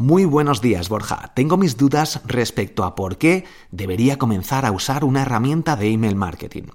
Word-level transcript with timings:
Muy 0.00 0.26
buenos 0.26 0.60
días, 0.60 0.88
Borja. 0.88 1.32
Tengo 1.34 1.56
mis 1.56 1.76
dudas 1.76 2.20
respecto 2.24 2.84
a 2.84 2.94
por 2.94 3.18
qué 3.18 3.44
debería 3.72 4.16
comenzar 4.16 4.64
a 4.64 4.70
usar 4.70 5.02
una 5.02 5.22
herramienta 5.22 5.74
de 5.74 5.90
email 5.90 6.14
marketing. 6.14 6.68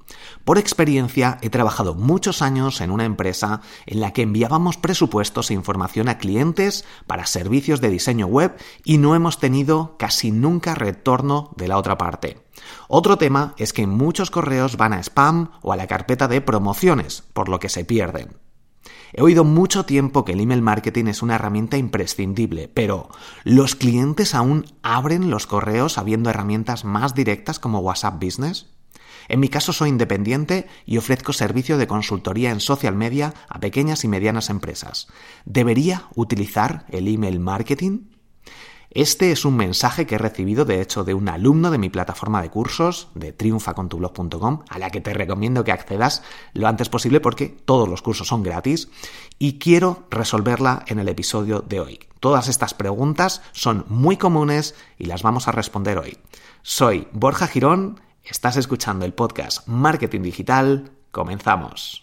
Por 0.43 0.57
experiencia, 0.57 1.37
he 1.41 1.49
trabajado 1.49 1.95
muchos 1.95 2.41
años 2.41 2.81
en 2.81 2.91
una 2.91 3.05
empresa 3.05 3.61
en 3.85 4.01
la 4.01 4.11
que 4.11 4.23
enviábamos 4.23 4.75
presupuestos 4.75 5.49
e 5.49 5.53
información 5.53 6.09
a 6.09 6.17
clientes 6.17 6.83
para 7.07 7.25
servicios 7.25 7.79
de 7.79 7.91
diseño 7.91 8.27
web 8.27 8.57
y 8.83 8.97
no 8.97 9.15
hemos 9.15 9.39
tenido 9.39 9.95
casi 9.97 10.31
nunca 10.31 10.75
retorno 10.75 11.51
de 11.55 11.69
la 11.69 11.77
otra 11.77 11.97
parte. 11.97 12.43
Otro 12.89 13.17
tema 13.17 13.53
es 13.57 13.71
que 13.71 13.87
muchos 13.87 14.31
correos 14.31 14.75
van 14.75 14.91
a 14.91 14.99
spam 14.99 15.51
o 15.61 15.71
a 15.71 15.77
la 15.77 15.87
carpeta 15.87 16.27
de 16.27 16.41
promociones, 16.41 17.23
por 17.31 17.47
lo 17.47 17.61
que 17.61 17.69
se 17.69 17.85
pierden. 17.85 18.43
He 19.13 19.21
oído 19.21 19.43
mucho 19.43 19.85
tiempo 19.85 20.25
que 20.25 20.33
el 20.33 20.41
email 20.41 20.61
marketing 20.61 21.05
es 21.05 21.21
una 21.21 21.35
herramienta 21.35 21.77
imprescindible, 21.77 22.67
pero 22.67 23.09
¿los 23.43 23.75
clientes 23.75 24.35
aún 24.35 24.65
abren 24.81 25.29
los 25.29 25.47
correos 25.47 25.97
habiendo 25.97 26.29
herramientas 26.29 26.83
más 26.83 27.15
directas 27.15 27.59
como 27.59 27.79
WhatsApp 27.79 28.23
Business? 28.23 28.67
En 29.27 29.39
mi 29.39 29.49
caso 29.49 29.71
soy 29.71 29.89
independiente 29.89 30.67
y 30.85 30.97
ofrezco 30.97 31.33
servicio 31.33 31.77
de 31.77 31.87
consultoría 31.87 32.51
en 32.51 32.59
social 32.59 32.95
media 32.95 33.33
a 33.47 33.59
pequeñas 33.59 34.03
y 34.03 34.07
medianas 34.07 34.49
empresas. 34.49 35.07
¿Debería 35.45 36.07
utilizar 36.15 36.85
el 36.89 37.07
email 37.07 37.39
marketing? 37.39 38.12
Este 38.95 39.31
es 39.31 39.43
un 39.43 39.57
mensaje 39.57 40.05
que 40.05 40.15
he 40.15 40.19
recibido 40.19 40.65
de 40.65 40.79
hecho 40.79 41.03
de 41.03 41.15
un 41.15 41.27
alumno 41.27 41.71
de 41.71 41.79
mi 41.79 41.89
plataforma 41.89 42.43
de 42.43 42.51
cursos 42.51 43.07
de 43.15 43.33
triunfacontublog.com 43.33 44.65
a 44.69 44.77
la 44.77 44.91
que 44.91 45.01
te 45.01 45.15
recomiendo 45.15 45.63
que 45.63 45.71
accedas 45.71 46.21
lo 46.53 46.67
antes 46.67 46.89
posible 46.89 47.19
porque 47.19 47.47
todos 47.47 47.89
los 47.89 48.03
cursos 48.03 48.27
son 48.27 48.43
gratis 48.43 48.89
y 49.39 49.57
quiero 49.57 50.03
resolverla 50.11 50.83
en 50.85 50.99
el 50.99 51.09
episodio 51.09 51.61
de 51.61 51.79
hoy. 51.79 51.99
Todas 52.19 52.47
estas 52.47 52.75
preguntas 52.75 53.41
son 53.51 53.83
muy 53.89 54.17
comunes 54.17 54.75
y 54.99 55.05
las 55.05 55.23
vamos 55.23 55.47
a 55.47 55.51
responder 55.51 55.97
hoy. 55.97 56.19
Soy 56.61 57.07
Borja 57.13 57.47
Girón, 57.47 57.99
estás 58.23 58.57
escuchando 58.57 59.05
el 59.05 59.13
podcast 59.13 59.67
Marketing 59.67 60.21
Digital, 60.21 60.91
comenzamos. 61.09 62.02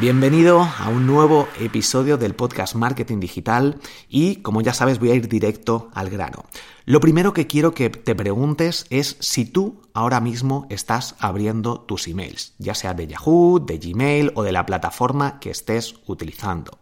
Bienvenido 0.00 0.62
a 0.62 0.90
un 0.90 1.08
nuevo 1.08 1.48
episodio 1.58 2.16
del 2.18 2.36
podcast 2.36 2.76
Marketing 2.76 3.18
Digital 3.18 3.80
y 4.08 4.36
como 4.42 4.60
ya 4.60 4.72
sabes 4.72 5.00
voy 5.00 5.10
a 5.10 5.14
ir 5.16 5.28
directo 5.28 5.90
al 5.92 6.08
grano. 6.08 6.44
Lo 6.84 7.00
primero 7.00 7.32
que 7.32 7.48
quiero 7.48 7.74
que 7.74 7.90
te 7.90 8.14
preguntes 8.14 8.86
es 8.90 9.16
si 9.18 9.44
tú 9.44 9.82
ahora 9.94 10.20
mismo 10.20 10.68
estás 10.70 11.16
abriendo 11.18 11.80
tus 11.80 12.06
emails, 12.06 12.54
ya 12.58 12.76
sea 12.76 12.94
de 12.94 13.08
Yahoo, 13.08 13.58
de 13.58 13.78
Gmail 13.78 14.30
o 14.36 14.44
de 14.44 14.52
la 14.52 14.66
plataforma 14.66 15.40
que 15.40 15.50
estés 15.50 15.96
utilizando. 16.06 16.78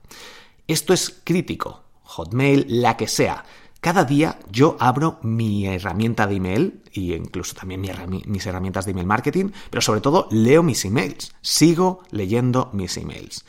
Esto 0.69 0.93
es 0.93 1.23
crítico, 1.25 1.85
Hotmail, 2.03 2.67
la 2.69 2.99
que 2.99 3.09
sea. 3.09 3.47
Cada 3.87 4.05
día 4.05 4.41
yo 4.51 4.77
abro 4.81 5.21
mi 5.23 5.65
herramienta 5.65 6.27
de 6.27 6.35
email 6.35 6.83
y 6.91 7.15
incluso 7.15 7.55
también 7.55 7.83
mis 8.27 8.45
herramientas 8.45 8.85
de 8.85 8.91
email 8.91 9.07
marketing, 9.07 9.51
pero 9.71 9.81
sobre 9.81 10.01
todo 10.01 10.27
leo 10.33 10.65
mis 10.65 10.85
emails, 10.85 11.33
sigo 11.41 12.03
leyendo 12.11 12.69
mis 12.73 12.97
emails. 12.97 13.45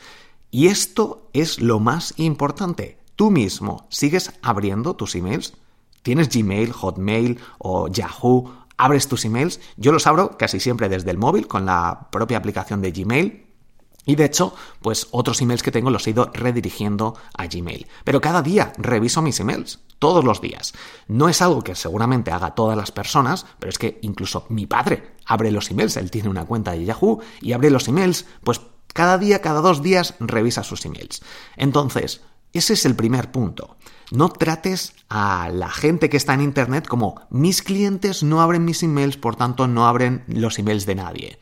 Y 0.52 0.68
esto 0.68 1.28
es 1.32 1.60
lo 1.60 1.80
más 1.80 2.14
importante. 2.18 2.98
Tú 3.16 3.32
mismo 3.32 3.88
sigues 3.90 4.32
abriendo 4.40 4.94
tus 4.94 5.16
emails. 5.16 5.54
¿Tienes 6.02 6.28
Gmail, 6.28 6.70
Hotmail 6.70 7.40
o 7.58 7.88
Yahoo? 7.88 8.52
¿Abres 8.76 9.08
tus 9.08 9.24
emails? 9.24 9.58
Yo 9.76 9.90
los 9.90 10.06
abro 10.06 10.38
casi 10.38 10.60
siempre 10.60 10.88
desde 10.88 11.10
el 11.10 11.18
móvil 11.18 11.48
con 11.48 11.66
la 11.66 12.10
propia 12.12 12.38
aplicación 12.38 12.80
de 12.80 12.92
Gmail 12.92 13.47
y 14.08 14.16
de 14.16 14.24
hecho, 14.24 14.54
pues 14.80 15.06
otros 15.10 15.42
emails 15.42 15.62
que 15.62 15.70
tengo 15.70 15.90
los 15.90 16.06
he 16.06 16.10
ido 16.10 16.30
redirigiendo 16.32 17.14
a 17.36 17.46
Gmail. 17.46 17.86
Pero 18.04 18.22
cada 18.22 18.40
día 18.40 18.72
reviso 18.78 19.20
mis 19.20 19.38
emails, 19.38 19.80
todos 19.98 20.24
los 20.24 20.40
días. 20.40 20.72
No 21.08 21.28
es 21.28 21.42
algo 21.42 21.60
que 21.60 21.74
seguramente 21.74 22.30
haga 22.30 22.54
todas 22.54 22.74
las 22.74 22.90
personas, 22.90 23.44
pero 23.58 23.68
es 23.68 23.76
que 23.76 23.98
incluso 24.00 24.46
mi 24.48 24.64
padre 24.64 25.12
abre 25.26 25.50
los 25.50 25.70
emails, 25.70 25.98
él 25.98 26.10
tiene 26.10 26.30
una 26.30 26.46
cuenta 26.46 26.72
de 26.72 26.86
Yahoo 26.86 27.20
y 27.42 27.52
abre 27.52 27.68
los 27.68 27.86
emails, 27.86 28.24
pues 28.42 28.62
cada 28.94 29.18
día, 29.18 29.42
cada 29.42 29.60
dos 29.60 29.82
días 29.82 30.14
revisa 30.20 30.64
sus 30.64 30.86
emails. 30.86 31.20
Entonces, 31.58 32.22
ese 32.54 32.72
es 32.72 32.86
el 32.86 32.96
primer 32.96 33.30
punto. 33.30 33.76
No 34.10 34.30
trates 34.30 34.94
a 35.10 35.50
la 35.52 35.68
gente 35.68 36.08
que 36.08 36.16
está 36.16 36.32
en 36.32 36.40
Internet 36.40 36.86
como 36.86 37.20
mis 37.28 37.60
clientes 37.60 38.22
no 38.22 38.40
abren 38.40 38.64
mis 38.64 38.82
emails, 38.82 39.18
por 39.18 39.36
tanto 39.36 39.68
no 39.68 39.86
abren 39.86 40.24
los 40.28 40.58
emails 40.58 40.86
de 40.86 40.94
nadie. 40.94 41.38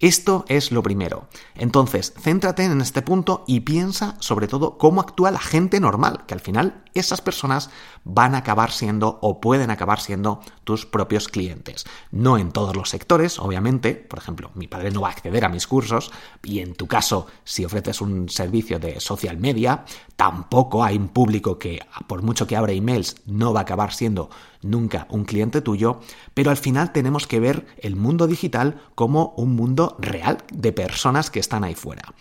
Esto 0.00 0.44
es 0.48 0.70
lo 0.70 0.82
primero. 0.82 1.26
Entonces, 1.56 2.14
céntrate 2.16 2.64
en 2.64 2.80
este 2.80 3.02
punto 3.02 3.42
y 3.48 3.60
piensa 3.60 4.16
sobre 4.20 4.46
todo 4.46 4.78
cómo 4.78 5.00
actúa 5.00 5.32
la 5.32 5.40
gente 5.40 5.80
normal, 5.80 6.24
que 6.26 6.34
al 6.34 6.40
final 6.40 6.84
esas 6.98 7.20
personas 7.20 7.70
van 8.04 8.34
a 8.34 8.38
acabar 8.38 8.70
siendo 8.70 9.18
o 9.22 9.40
pueden 9.40 9.70
acabar 9.70 10.00
siendo 10.00 10.40
tus 10.64 10.86
propios 10.86 11.28
clientes. 11.28 11.84
No 12.10 12.38
en 12.38 12.52
todos 12.52 12.76
los 12.76 12.90
sectores, 12.90 13.38
obviamente. 13.38 13.94
Por 13.94 14.18
ejemplo, 14.18 14.50
mi 14.54 14.68
padre 14.68 14.90
no 14.90 15.02
va 15.02 15.08
a 15.08 15.12
acceder 15.12 15.44
a 15.44 15.48
mis 15.48 15.66
cursos 15.66 16.10
y 16.42 16.60
en 16.60 16.74
tu 16.74 16.86
caso, 16.86 17.26
si 17.44 17.64
ofreces 17.64 18.00
un 18.00 18.28
servicio 18.28 18.78
de 18.78 19.00
social 19.00 19.38
media, 19.38 19.84
tampoco 20.16 20.84
hay 20.84 20.96
un 20.96 21.08
público 21.08 21.58
que, 21.58 21.80
por 22.06 22.22
mucho 22.22 22.46
que 22.46 22.56
abra 22.56 22.72
emails, 22.72 23.16
no 23.26 23.52
va 23.52 23.60
a 23.60 23.62
acabar 23.62 23.92
siendo 23.92 24.30
nunca 24.62 25.06
un 25.10 25.24
cliente 25.24 25.60
tuyo, 25.60 26.00
pero 26.34 26.50
al 26.50 26.56
final 26.56 26.92
tenemos 26.92 27.26
que 27.26 27.40
ver 27.40 27.66
el 27.78 27.96
mundo 27.96 28.26
digital 28.26 28.80
como 28.94 29.34
un 29.36 29.54
mundo 29.54 29.96
real 29.98 30.38
de 30.52 30.72
personas 30.72 31.30
que 31.30 31.40
están 31.40 31.64
ahí 31.64 31.74
fuera. 31.74 32.14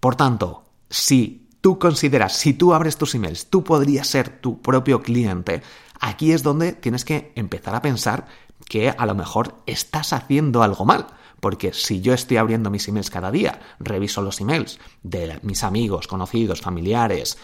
Por 0.00 0.16
tanto, 0.16 0.64
si 0.88 1.41
tú 1.62 1.78
consideras, 1.78 2.36
si 2.36 2.52
tú 2.52 2.74
abres 2.74 2.98
tus 2.98 3.14
emails, 3.14 3.46
tú 3.46 3.64
podrías 3.64 4.06
ser 4.06 4.28
tu 4.28 4.60
propio 4.60 5.00
cliente, 5.00 5.62
aquí 5.98 6.32
es 6.32 6.42
donde 6.42 6.72
tienes 6.72 7.06
que 7.06 7.32
empezar 7.36 7.74
a 7.74 7.80
pensar 7.80 8.26
que 8.68 8.90
a 8.90 9.06
lo 9.06 9.14
mejor 9.14 9.54
estás 9.66 10.12
haciendo 10.12 10.62
algo 10.62 10.84
mal 10.84 11.06
porque 11.42 11.72
si 11.72 12.00
yo 12.00 12.14
estoy 12.14 12.36
abriendo 12.36 12.70
mis 12.70 12.86
emails 12.86 13.10
cada 13.10 13.32
día, 13.32 13.58
reviso 13.80 14.22
los 14.22 14.40
emails 14.40 14.78
de 15.02 15.40
mis 15.42 15.64
amigos, 15.64 16.06
conocidos, 16.06 16.60
familiares, 16.60 17.36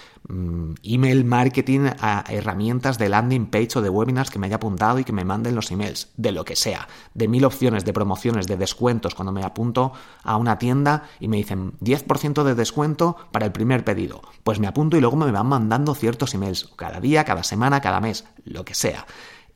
email 0.83 1.25
marketing 1.25 1.89
a 2.01 2.25
herramientas 2.29 2.99
de 2.99 3.09
landing 3.09 3.47
page 3.47 3.79
o 3.79 3.83
de 3.83 3.89
webinars 3.89 4.31
que 4.31 4.39
me 4.39 4.47
haya 4.47 4.57
apuntado 4.57 4.99
y 4.99 5.05
que 5.05 5.13
me 5.13 5.25
manden 5.25 5.55
los 5.55 5.71
emails, 5.71 6.11
de 6.17 6.33
lo 6.33 6.45
que 6.45 6.57
sea, 6.57 6.89
de 7.15 7.29
mil 7.29 7.45
opciones 7.45 7.85
de 7.85 7.93
promociones, 7.93 8.47
de 8.47 8.57
descuentos, 8.57 9.15
cuando 9.15 9.33
me 9.33 9.45
apunto 9.45 9.93
a 10.23 10.37
una 10.37 10.59
tienda 10.59 11.05
y 11.21 11.29
me 11.29 11.39
dicen 11.39 11.73
10% 11.81 12.43
de 12.45 12.55
descuento 12.55 13.17
para 13.33 13.47
el 13.47 13.53
primer 13.53 13.85
pedido, 13.85 14.23
pues 14.45 14.59
me 14.59 14.67
apunto 14.67 14.97
y 14.97 15.01
luego 15.01 15.17
me 15.17 15.31
van 15.31 15.47
mandando 15.47 15.95
ciertos 15.95 16.35
emails, 16.35 16.73
cada 16.77 17.01
día, 17.01 17.25
cada 17.25 17.43
semana, 17.43 17.81
cada 17.81 18.01
mes, 18.01 18.25
lo 18.45 18.65
que 18.65 18.75
sea. 18.75 19.07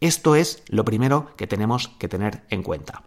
Esto 0.00 0.34
es 0.34 0.62
lo 0.68 0.84
primero 0.84 1.36
que 1.36 1.46
tenemos 1.46 1.88
que 1.98 2.08
tener 2.08 2.42
en 2.50 2.62
cuenta. 2.62 3.04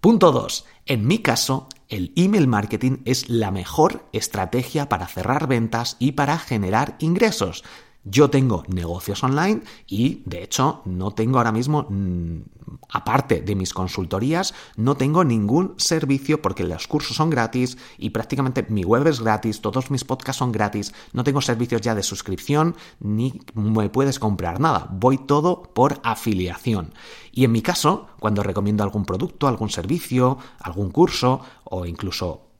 Punto 0.00 0.32
2. 0.32 0.66
En 0.84 1.06
mi 1.06 1.20
caso, 1.20 1.68
el 1.88 2.12
email 2.16 2.46
marketing 2.46 2.98
es 3.04 3.28
la 3.28 3.50
mejor 3.50 4.08
estrategia 4.12 4.88
para 4.88 5.06
cerrar 5.06 5.46
ventas 5.46 5.96
y 5.98 6.12
para 6.12 6.38
generar 6.38 6.96
ingresos. 6.98 7.64
Yo 8.04 8.28
tengo 8.28 8.64
negocios 8.68 9.24
online 9.24 9.62
y, 9.86 10.22
de 10.26 10.42
hecho, 10.42 10.82
no 10.84 11.12
tengo 11.12 11.38
ahora 11.38 11.52
mismo, 11.52 11.86
mm, 11.88 12.42
aparte 12.90 13.40
de 13.40 13.54
mis 13.54 13.72
consultorías, 13.72 14.52
no 14.76 14.94
tengo 14.94 15.24
ningún 15.24 15.74
servicio 15.78 16.42
porque 16.42 16.64
los 16.64 16.86
cursos 16.86 17.16
son 17.16 17.30
gratis 17.30 17.78
y 17.96 18.10
prácticamente 18.10 18.66
mi 18.68 18.84
web 18.84 19.06
es 19.06 19.20
gratis, 19.20 19.62
todos 19.62 19.90
mis 19.90 20.04
podcasts 20.04 20.38
son 20.38 20.52
gratis, 20.52 20.92
no 21.14 21.24
tengo 21.24 21.40
servicios 21.40 21.80
ya 21.80 21.94
de 21.94 22.02
suscripción 22.02 22.76
ni 23.00 23.40
me 23.54 23.88
puedes 23.88 24.18
comprar 24.18 24.60
nada, 24.60 24.86
voy 24.92 25.16
todo 25.16 25.62
por 25.62 26.00
afiliación. 26.02 26.92
Y 27.32 27.44
en 27.44 27.52
mi 27.52 27.62
caso, 27.62 28.08
cuando 28.20 28.42
recomiendo 28.42 28.84
algún 28.84 29.06
producto, 29.06 29.48
algún 29.48 29.70
servicio, 29.70 30.36
algún 30.60 30.90
curso 30.90 31.40
o 31.64 31.86
incluso 31.86 32.53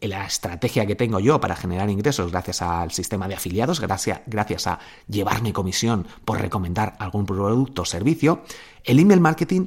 la 0.00 0.26
estrategia 0.26 0.86
que 0.86 0.96
tengo 0.96 1.20
yo 1.20 1.40
para 1.40 1.56
generar 1.56 1.90
ingresos 1.90 2.30
gracias 2.30 2.62
al 2.62 2.90
sistema 2.90 3.28
de 3.28 3.34
afiliados, 3.34 3.80
gracias, 3.80 4.20
gracias 4.26 4.66
a 4.66 4.78
llevarme 5.08 5.52
comisión 5.52 6.06
por 6.24 6.40
recomendar 6.40 6.94
algún 6.98 7.26
producto 7.26 7.82
o 7.82 7.84
servicio, 7.84 8.42
el 8.84 8.98
email 8.98 9.20
marketing 9.20 9.66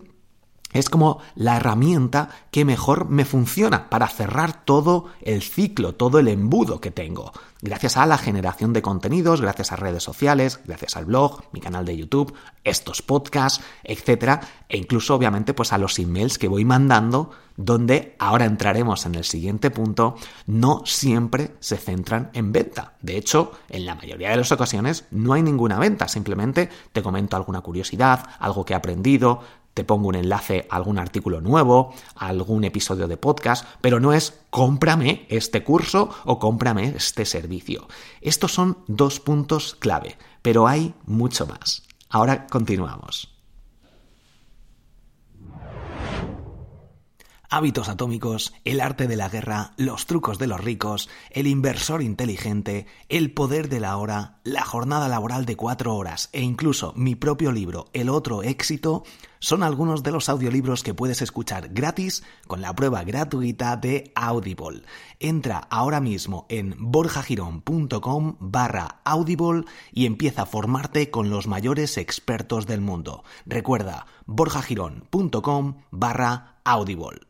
es 0.75 0.89
como 0.89 1.19
la 1.35 1.55
herramienta 1.55 2.29
que 2.51 2.65
mejor 2.65 3.09
me 3.09 3.23
funciona 3.23 3.89
para 3.89 4.09
cerrar 4.09 4.65
todo 4.65 5.05
el 5.21 5.41
ciclo, 5.41 5.95
todo 5.95 6.19
el 6.19 6.27
embudo 6.27 6.81
que 6.81 6.91
tengo. 6.91 7.31
Gracias 7.61 7.95
a 7.95 8.05
la 8.05 8.17
generación 8.17 8.73
de 8.73 8.81
contenidos, 8.81 9.39
gracias 9.39 9.71
a 9.71 9.77
redes 9.77 10.03
sociales, 10.03 10.59
gracias 10.65 10.97
al 10.97 11.05
blog, 11.05 11.43
mi 11.53 11.61
canal 11.61 11.85
de 11.85 11.95
YouTube, 11.95 12.33
estos 12.65 13.01
podcasts, 13.01 13.63
etcétera, 13.85 14.41
e 14.67 14.77
incluso 14.77 15.15
obviamente 15.15 15.53
pues 15.53 15.71
a 15.71 15.77
los 15.77 15.97
emails 15.97 16.37
que 16.37 16.49
voy 16.49 16.65
mandando, 16.65 17.31
donde 17.55 18.15
ahora 18.19 18.43
entraremos 18.43 19.05
en 19.05 19.15
el 19.15 19.23
siguiente 19.23 19.71
punto, 19.71 20.15
no 20.45 20.81
siempre 20.85 21.55
se 21.61 21.77
centran 21.77 22.31
en 22.33 22.51
venta. 22.51 22.95
De 23.01 23.15
hecho, 23.15 23.53
en 23.69 23.85
la 23.85 23.95
mayoría 23.95 24.31
de 24.31 24.37
las 24.37 24.51
ocasiones 24.51 25.05
no 25.09 25.31
hay 25.31 25.41
ninguna 25.41 25.79
venta, 25.79 26.09
simplemente 26.09 26.69
te 26.91 27.01
comento 27.01 27.37
alguna 27.37 27.61
curiosidad, 27.61 28.27
algo 28.39 28.65
que 28.65 28.73
he 28.73 28.75
aprendido, 28.75 29.39
te 29.75 29.83
pongo 29.83 30.07
un 30.07 30.15
enlace 30.15 30.65
a 30.71 30.77
algún 30.77 30.97
artículo 30.97 31.41
nuevo, 31.41 31.93
a 32.15 32.29
algún 32.29 32.63
episodio 32.63 33.07
de 33.07 33.17
podcast, 33.17 33.67
pero 33.81 33.99
no 33.99 34.13
es 34.13 34.39
cómprame 34.49 35.27
este 35.29 35.63
curso 35.63 36.09
o 36.23 36.39
cómprame 36.39 36.93
este 36.95 37.25
servicio. 37.25 37.87
Estos 38.21 38.53
son 38.53 38.79
dos 38.87 39.19
puntos 39.19 39.75
clave, 39.75 40.17
pero 40.41 40.67
hay 40.67 40.95
mucho 41.05 41.45
más. 41.45 41.83
Ahora 42.09 42.47
continuamos. 42.47 43.34
Hábitos 47.55 47.87
atómicos, 47.87 48.53
el 48.65 48.81
arte 48.81 49.07
de 49.07 49.15
la 49.15 49.29
guerra, 49.29 49.71
los 49.77 50.07
trucos 50.07 50.37
de 50.39 50.47
los 50.47 50.59
ricos, 50.59 51.07
el 51.31 51.47
inversor 51.47 52.01
inteligente, 52.01 52.85
el 53.07 53.31
poder 53.31 53.69
de 53.69 53.79
la 53.79 53.95
hora, 53.95 54.39
la 54.43 54.65
jornada 54.65 55.07
laboral 55.07 55.45
de 55.45 55.55
cuatro 55.55 55.95
horas 55.95 56.27
e 56.33 56.41
incluso 56.41 56.91
mi 56.97 57.15
propio 57.15 57.53
libro, 57.53 57.85
El 57.93 58.09
otro 58.09 58.43
éxito, 58.43 59.05
son 59.39 59.63
algunos 59.63 60.03
de 60.03 60.11
los 60.11 60.27
audiolibros 60.27 60.83
que 60.83 60.93
puedes 60.93 61.21
escuchar 61.21 61.69
gratis 61.69 62.25
con 62.45 62.59
la 62.59 62.75
prueba 62.75 63.05
gratuita 63.05 63.77
de 63.77 64.11
Audible. 64.15 64.81
Entra 65.21 65.59
ahora 65.69 66.01
mismo 66.01 66.47
en 66.49 66.75
borjagirón.com 66.77 68.35
barra 68.41 68.99
Audible 69.05 69.63
y 69.93 70.07
empieza 70.07 70.41
a 70.41 70.45
formarte 70.45 71.09
con 71.09 71.29
los 71.29 71.47
mayores 71.47 71.97
expertos 71.97 72.67
del 72.67 72.81
mundo. 72.81 73.23
Recuerda, 73.45 74.07
borjagirón.com 74.25 75.77
barra 75.91 76.57
Audible. 76.65 77.21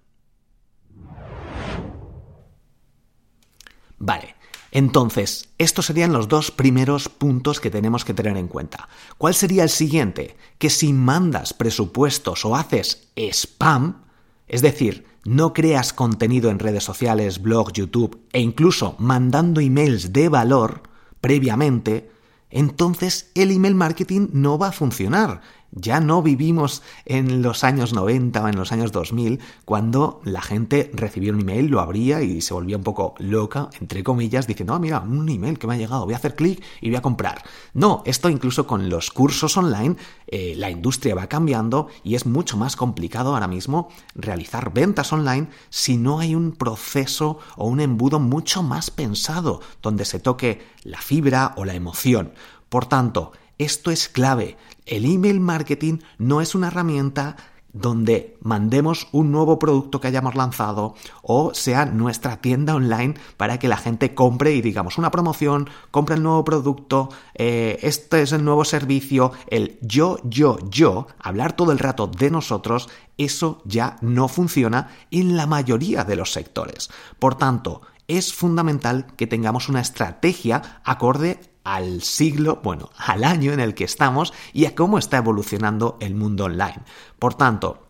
Vale, 3.98 4.36
entonces, 4.72 5.48
estos 5.58 5.86
serían 5.86 6.12
los 6.12 6.28
dos 6.28 6.52
primeros 6.52 7.08
puntos 7.08 7.62
que 7.62 7.72
tenemos 7.72 8.04
que 8.04 8.14
tener 8.14 8.36
en 8.36 8.50
cuenta. 8.50 8.90
¿Cuál 9.18 9.34
sería 9.34 9.64
el 9.64 9.70
siguiente? 9.70 10.36
Que 10.58 10.70
si 10.70 10.92
mandas 10.92 11.54
presupuestos 11.54 12.44
o 12.44 12.58
haces 12.58 13.08
spam, 13.16 14.04
es 14.48 14.62
decir, 14.62 15.06
no 15.24 15.54
creas 15.54 15.94
contenido 15.94 16.50
en 16.50 16.60
redes 16.60 16.84
sociales, 16.84 17.42
blog, 17.42 17.72
YouTube 17.72 18.20
e 18.34 18.42
incluso 18.42 18.96
mandando 19.00 19.62
emails 19.62 20.12
de 20.12 20.28
valor 20.28 20.84
previamente, 21.22 22.12
entonces 22.50 23.32
el 23.34 23.52
email 23.52 23.76
marketing 23.76 24.28
no 24.34 24.58
va 24.58 24.68
a 24.68 24.74
funcionar. 24.74 25.42
Ya 25.78 26.00
no 26.00 26.22
vivimos 26.22 26.84
en 27.04 27.42
los 27.42 27.66
años 27.66 27.92
90 27.94 28.42
o 28.42 28.48
en 28.48 28.56
los 28.56 28.72
años 28.72 28.94
2000 28.94 29.42
cuando 29.66 30.22
la 30.24 30.42
gente 30.42 30.90
recibía 30.94 31.34
un 31.34 31.42
email, 31.42 31.68
lo 31.68 31.82
abría 31.82 32.22
y 32.22 32.40
se 32.40 32.54
volvía 32.54 32.78
un 32.78 32.84
poco 32.84 33.14
loca, 33.20 33.70
entre 33.82 34.02
comillas, 34.02 34.48
diciendo, 34.48 34.74
ah, 34.74 34.80
mira, 34.80 35.02
un 35.02 35.28
email 35.28 35.60
que 35.60 35.68
me 35.68 35.74
ha 35.74 35.78
llegado, 35.78 36.06
voy 36.06 36.14
a 36.14 36.18
hacer 36.18 36.36
clic 36.36 36.64
y 36.80 36.90
voy 36.90 36.96
a 36.96 37.02
comprar. 37.02 37.44
No, 37.74 38.04
esto 38.06 38.30
incluso 38.30 38.66
con 38.66 38.90
los 38.90 39.12
cursos 39.12 39.58
online, 39.58 39.98
eh, 40.28 40.54
la 40.56 40.70
industria 40.70 41.14
va 41.14 41.28
cambiando 41.28 41.90
y 42.06 42.16
es 42.16 42.26
mucho 42.26 42.56
más 42.56 42.78
complicado 42.78 43.34
ahora 43.34 43.50
mismo 43.50 43.90
realizar 44.16 44.74
ventas 44.74 45.12
online 45.12 45.50
si 45.70 45.98
no 45.98 46.20
hay 46.20 46.36
un 46.36 46.54
proceso 46.54 47.40
o 47.58 47.68
un 47.68 47.82
embudo 47.82 48.22
mucho 48.22 48.64
más 48.64 48.92
pensado 48.92 49.60
donde 49.82 50.06
se 50.06 50.20
toque 50.20 50.66
la 50.84 51.02
fibra 51.02 51.54
o 51.58 51.66
la 51.66 51.74
emoción. 51.74 52.32
Por 52.70 52.86
tanto, 52.86 53.32
esto 53.58 53.92
es 53.92 54.10
clave. 54.10 54.58
El 54.86 55.06
email 55.06 55.40
marketing 55.40 56.00
no 56.18 56.42
es 56.42 56.56
una 56.56 56.68
herramienta 56.68 57.36
donde 57.76 58.38
mandemos 58.42 59.10
un 59.12 59.34
nuevo 59.34 59.60
producto 59.60 60.00
que 60.00 60.08
hayamos 60.08 60.36
lanzado 60.36 60.96
o 61.22 61.54
sea 61.54 61.86
nuestra 61.86 62.38
tienda 62.38 62.74
online 62.74 63.16
para 63.36 63.60
que 63.60 63.68
la 63.68 63.76
gente 63.76 64.16
compre 64.16 64.54
y 64.54 64.62
digamos 64.62 64.98
una 64.98 65.12
promoción, 65.12 65.70
compre 65.92 66.16
el 66.16 66.24
nuevo 66.24 66.46
producto, 66.46 67.10
eh, 67.34 67.78
este 67.82 68.22
es 68.22 68.32
el 68.32 68.46
nuevo 68.46 68.64
servicio, 68.64 69.34
el 69.48 69.78
yo, 69.82 70.20
yo, 70.24 70.58
yo, 70.70 71.08
hablar 71.20 71.54
todo 71.54 71.74
el 71.74 71.80
rato 71.80 72.08
de 72.08 72.32
nosotros, 72.32 72.88
eso 73.18 73.62
ya 73.66 73.98
no 74.02 74.30
funciona 74.30 74.90
en 75.12 75.36
la 75.36 75.46
mayoría 75.46 76.06
de 76.06 76.16
los 76.16 76.32
sectores. 76.32 76.90
Por 77.20 77.36
tanto, 77.36 77.82
es 78.08 78.34
fundamental 78.34 79.08
que 79.18 79.28
tengamos 79.28 79.68
una 79.68 79.82
estrategia 79.82 80.82
acorde 80.86 81.42
al 81.66 82.04
siglo, 82.04 82.62
bueno, 82.64 82.92
al 82.96 83.26
año 83.26 83.52
en 83.52 83.60
el 83.60 83.74
que 83.74 83.84
estamos 83.84 84.34
y 84.54 84.66
a 84.66 84.76
cómo 84.76 84.98
está 84.98 85.18
evolucionando 85.18 85.98
el 86.00 86.16
mundo 86.16 86.46
online. 86.46 86.84
Por 87.20 87.34
tanto, 87.34 87.88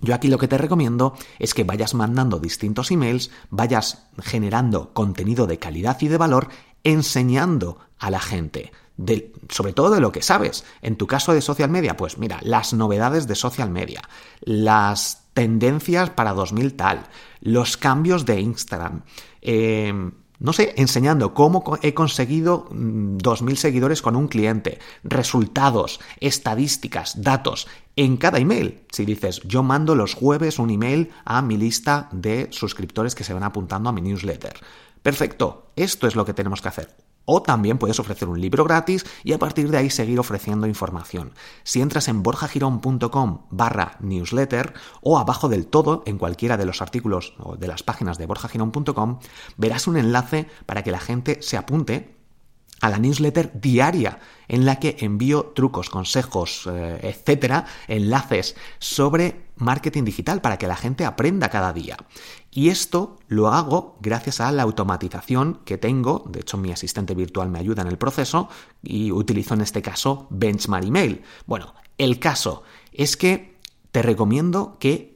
yo 0.00 0.14
aquí 0.14 0.28
lo 0.28 0.38
que 0.38 0.46
te 0.46 0.58
recomiendo 0.58 1.14
es 1.38 1.54
que 1.54 1.64
vayas 1.64 1.94
mandando 1.94 2.38
distintos 2.38 2.90
emails, 2.90 3.30
vayas 3.50 4.06
generando 4.22 4.92
contenido 4.92 5.46
de 5.46 5.58
calidad 5.58 5.96
y 6.02 6.08
de 6.08 6.18
valor, 6.18 6.48
enseñando 6.84 7.78
a 7.98 8.10
la 8.10 8.20
gente. 8.20 8.70
sobre 9.48 9.72
todo 9.72 9.90
de 9.90 10.00
lo 10.00 10.12
que 10.12 10.22
sabes. 10.22 10.64
En 10.80 10.94
tu 10.94 11.08
caso 11.08 11.32
de 11.32 11.40
social 11.40 11.68
media, 11.68 11.96
pues 11.96 12.16
mira, 12.16 12.38
las 12.42 12.74
novedades 12.74 13.26
de 13.26 13.34
social 13.34 13.68
media, 13.68 14.02
las 14.40 15.24
tendencias 15.34 16.10
para 16.10 16.32
2000 16.32 16.74
tal, 16.74 17.06
los 17.40 17.76
cambios 17.76 18.24
de 18.24 18.40
Instagram, 18.40 19.02
eh, 19.42 20.12
no 20.38 20.52
sé, 20.52 20.74
enseñando 20.76 21.34
cómo 21.34 21.78
he 21.82 21.94
conseguido 21.94 22.68
2.000 22.70 23.52
mm, 23.52 23.56
seguidores 23.56 24.02
con 24.02 24.16
un 24.16 24.28
cliente, 24.28 24.78
resultados, 25.02 26.00
estadísticas, 26.20 27.22
datos, 27.22 27.66
en 27.96 28.16
cada 28.16 28.38
email. 28.38 28.80
Si 28.90 29.04
dices, 29.04 29.40
yo 29.44 29.62
mando 29.62 29.94
los 29.94 30.14
jueves 30.14 30.58
un 30.58 30.70
email 30.70 31.10
a 31.24 31.42
mi 31.42 31.56
lista 31.56 32.08
de 32.12 32.48
suscriptores 32.50 33.14
que 33.14 33.24
se 33.24 33.34
van 33.34 33.44
apuntando 33.44 33.88
a 33.88 33.92
mi 33.92 34.00
newsletter. 34.00 34.54
Perfecto, 35.02 35.70
esto 35.76 36.06
es 36.06 36.16
lo 36.16 36.24
que 36.24 36.34
tenemos 36.34 36.60
que 36.60 36.68
hacer. 36.68 37.03
O 37.24 37.42
también 37.42 37.78
puedes 37.78 37.98
ofrecer 37.98 38.28
un 38.28 38.40
libro 38.40 38.64
gratis 38.64 39.04
y 39.22 39.32
a 39.32 39.38
partir 39.38 39.70
de 39.70 39.78
ahí 39.78 39.90
seguir 39.90 40.18
ofreciendo 40.20 40.66
información. 40.66 41.32
Si 41.62 41.80
entras 41.80 42.08
en 42.08 42.22
borjagirón.com 42.22 43.46
barra 43.50 43.96
newsletter 44.00 44.74
o 45.00 45.18
abajo 45.18 45.48
del 45.48 45.66
todo 45.66 46.02
en 46.06 46.18
cualquiera 46.18 46.56
de 46.56 46.66
los 46.66 46.82
artículos 46.82 47.34
o 47.38 47.56
de 47.56 47.68
las 47.68 47.82
páginas 47.82 48.18
de 48.18 48.26
borjagirón.com, 48.26 49.18
verás 49.56 49.86
un 49.86 49.96
enlace 49.96 50.48
para 50.66 50.82
que 50.82 50.90
la 50.90 51.00
gente 51.00 51.38
se 51.40 51.56
apunte 51.56 52.14
a 52.80 52.90
la 52.90 52.98
newsletter 52.98 53.50
diaria 53.58 54.18
en 54.46 54.66
la 54.66 54.78
que 54.78 54.96
envío 55.00 55.52
trucos, 55.54 55.88
consejos, 55.88 56.68
eh, 56.70 56.98
etcétera, 57.02 57.64
enlaces 57.88 58.56
sobre 58.78 59.46
marketing 59.56 60.04
digital 60.04 60.42
para 60.42 60.58
que 60.58 60.66
la 60.66 60.76
gente 60.76 61.06
aprenda 61.06 61.48
cada 61.48 61.72
día. 61.72 61.96
Y 62.56 62.68
esto 62.68 63.18
lo 63.26 63.48
hago 63.48 63.98
gracias 64.00 64.40
a 64.40 64.52
la 64.52 64.62
automatización 64.62 65.58
que 65.64 65.76
tengo, 65.76 66.22
de 66.28 66.38
hecho 66.38 66.56
mi 66.56 66.70
asistente 66.70 67.16
virtual 67.16 67.50
me 67.50 67.58
ayuda 67.58 67.82
en 67.82 67.88
el 67.88 67.98
proceso 67.98 68.48
y 68.80 69.10
utilizo 69.10 69.54
en 69.54 69.60
este 69.60 69.82
caso 69.82 70.28
Benchmark 70.30 70.86
Email. 70.86 71.22
Bueno, 71.46 71.74
el 71.98 72.20
caso 72.20 72.62
es 72.92 73.16
que 73.16 73.58
te 73.90 74.02
recomiendo 74.02 74.76
que 74.78 75.13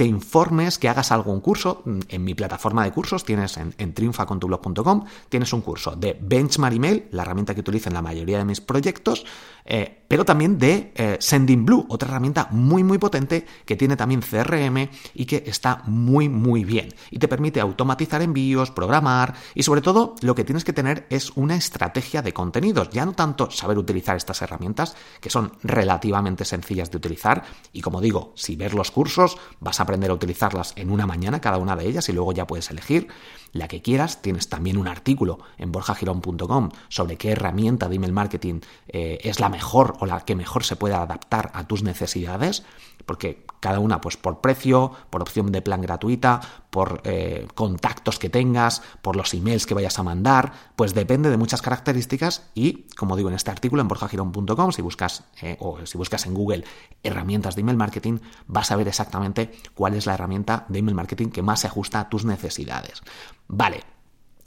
te 0.00 0.06
informes, 0.06 0.78
que 0.78 0.88
hagas 0.88 1.12
algún 1.12 1.42
curso. 1.42 1.82
En 2.08 2.24
mi 2.24 2.32
plataforma 2.34 2.84
de 2.84 2.90
cursos 2.90 3.22
tienes 3.22 3.58
en, 3.58 3.74
en 3.76 3.92
triunfacontublog.com, 3.92 5.04
tienes 5.28 5.52
un 5.52 5.60
curso 5.60 5.94
de 5.94 6.16
Benchmark 6.18 6.74
Email, 6.74 7.08
la 7.10 7.20
herramienta 7.20 7.54
que 7.54 7.60
utilizo 7.60 7.90
en 7.90 7.94
la 7.96 8.00
mayoría 8.00 8.38
de 8.38 8.46
mis 8.46 8.62
proyectos, 8.62 9.26
eh, 9.64 10.04
pero 10.08 10.24
también 10.24 10.58
de 10.58 10.92
eh, 10.96 11.16
Sending 11.20 11.64
Blue, 11.64 11.86
otra 11.88 12.08
herramienta 12.08 12.48
muy 12.50 12.82
muy 12.82 12.98
potente 12.98 13.46
que 13.64 13.76
tiene 13.76 13.96
también 13.96 14.22
CRM 14.22 14.88
y 15.14 15.26
que 15.26 15.44
está 15.46 15.82
muy 15.86 16.28
muy 16.28 16.64
bien. 16.64 16.88
Y 17.10 17.18
te 17.18 17.28
permite 17.28 17.60
automatizar 17.60 18.22
envíos, 18.22 18.70
programar 18.70 19.34
y 19.54 19.62
sobre 19.62 19.82
todo 19.82 20.16
lo 20.22 20.34
que 20.34 20.44
tienes 20.44 20.64
que 20.64 20.72
tener 20.72 21.06
es 21.10 21.30
una 21.36 21.54
estrategia 21.56 22.22
de 22.22 22.32
contenidos, 22.32 22.90
ya 22.90 23.04
no 23.04 23.12
tanto 23.12 23.50
saber 23.50 23.78
utilizar 23.78 24.16
estas 24.16 24.42
herramientas 24.42 24.96
que 25.20 25.30
son 25.30 25.52
relativamente 25.62 26.44
sencillas 26.44 26.90
de 26.90 26.96
utilizar. 26.96 27.44
Y 27.72 27.80
como 27.80 28.00
digo, 28.00 28.32
si 28.34 28.56
ves 28.56 28.74
los 28.74 28.90
cursos 28.90 29.36
vas 29.60 29.78
a 29.78 29.86
aprender 29.90 30.12
a 30.12 30.14
utilizarlas 30.14 30.72
en 30.76 30.88
una 30.88 31.04
mañana 31.04 31.40
cada 31.40 31.58
una 31.58 31.74
de 31.74 31.84
ellas 31.84 32.08
y 32.08 32.12
luego 32.12 32.32
ya 32.32 32.46
puedes 32.46 32.70
elegir 32.70 33.08
la 33.52 33.66
que 33.66 33.82
quieras. 33.82 34.22
Tienes 34.22 34.48
también 34.48 34.76
un 34.76 34.86
artículo 34.86 35.40
en 35.58 35.72
borjagirón.com 35.72 36.68
sobre 36.88 37.16
qué 37.16 37.32
herramienta 37.32 37.88
de 37.88 37.96
email 37.96 38.12
marketing 38.12 38.60
eh, 38.86 39.18
es 39.22 39.40
la 39.40 39.48
mejor 39.48 39.96
o 39.98 40.06
la 40.06 40.20
que 40.20 40.36
mejor 40.36 40.62
se 40.62 40.76
puede 40.76 40.94
adaptar 40.94 41.50
a 41.54 41.66
tus 41.66 41.82
necesidades, 41.82 42.62
porque 43.04 43.44
cada 43.60 43.78
una 43.78 44.00
pues 44.00 44.16
por 44.16 44.40
precio, 44.40 44.92
por 45.10 45.22
opción 45.22 45.52
de 45.52 45.62
plan 45.62 45.80
gratuita, 45.80 46.40
por 46.70 47.02
eh, 47.04 47.46
contactos 47.54 48.18
que 48.18 48.30
tengas, 48.30 48.82
por 49.02 49.16
los 49.16 49.32
emails 49.34 49.66
que 49.66 49.74
vayas 49.74 49.98
a 49.98 50.02
mandar, 50.02 50.52
pues 50.76 50.94
depende 50.94 51.30
de 51.30 51.36
muchas 51.36 51.62
características 51.62 52.50
y, 52.54 52.86
como 52.96 53.16
digo 53.16 53.28
en 53.28 53.34
este 53.34 53.50
artículo 53.50 53.82
en 53.82 53.88
borjagirón.com, 53.88 54.72
si 54.72 54.82
buscas 54.82 55.24
eh, 55.42 55.56
o 55.60 55.84
si 55.86 55.98
buscas 55.98 56.26
en 56.26 56.34
Google 56.34 56.64
herramientas 57.02 57.54
de 57.54 57.60
email 57.60 57.76
marketing, 57.76 58.18
vas 58.46 58.70
a 58.70 58.76
ver 58.76 58.88
exactamente 58.88 59.52
cuál 59.74 59.94
es 59.94 60.06
la 60.06 60.14
herramienta 60.14 60.64
de 60.68 60.78
email 60.78 60.94
marketing 60.94 61.28
que 61.28 61.42
más 61.42 61.60
se 61.60 61.66
ajusta 61.66 62.00
a 62.00 62.08
tus 62.08 62.24
necesidades. 62.24 63.02
Vale, 63.46 63.82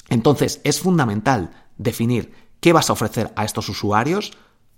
entonces 0.10 0.62
es 0.63 0.79
fundamental 0.79 1.51
definir 1.77 2.34
qué 2.60 2.74
vas 2.74 2.89
a 2.89 2.93
ofrecer 2.93 3.34
a 3.36 3.46
estos 3.46 3.70
usuarios, 3.70 4.32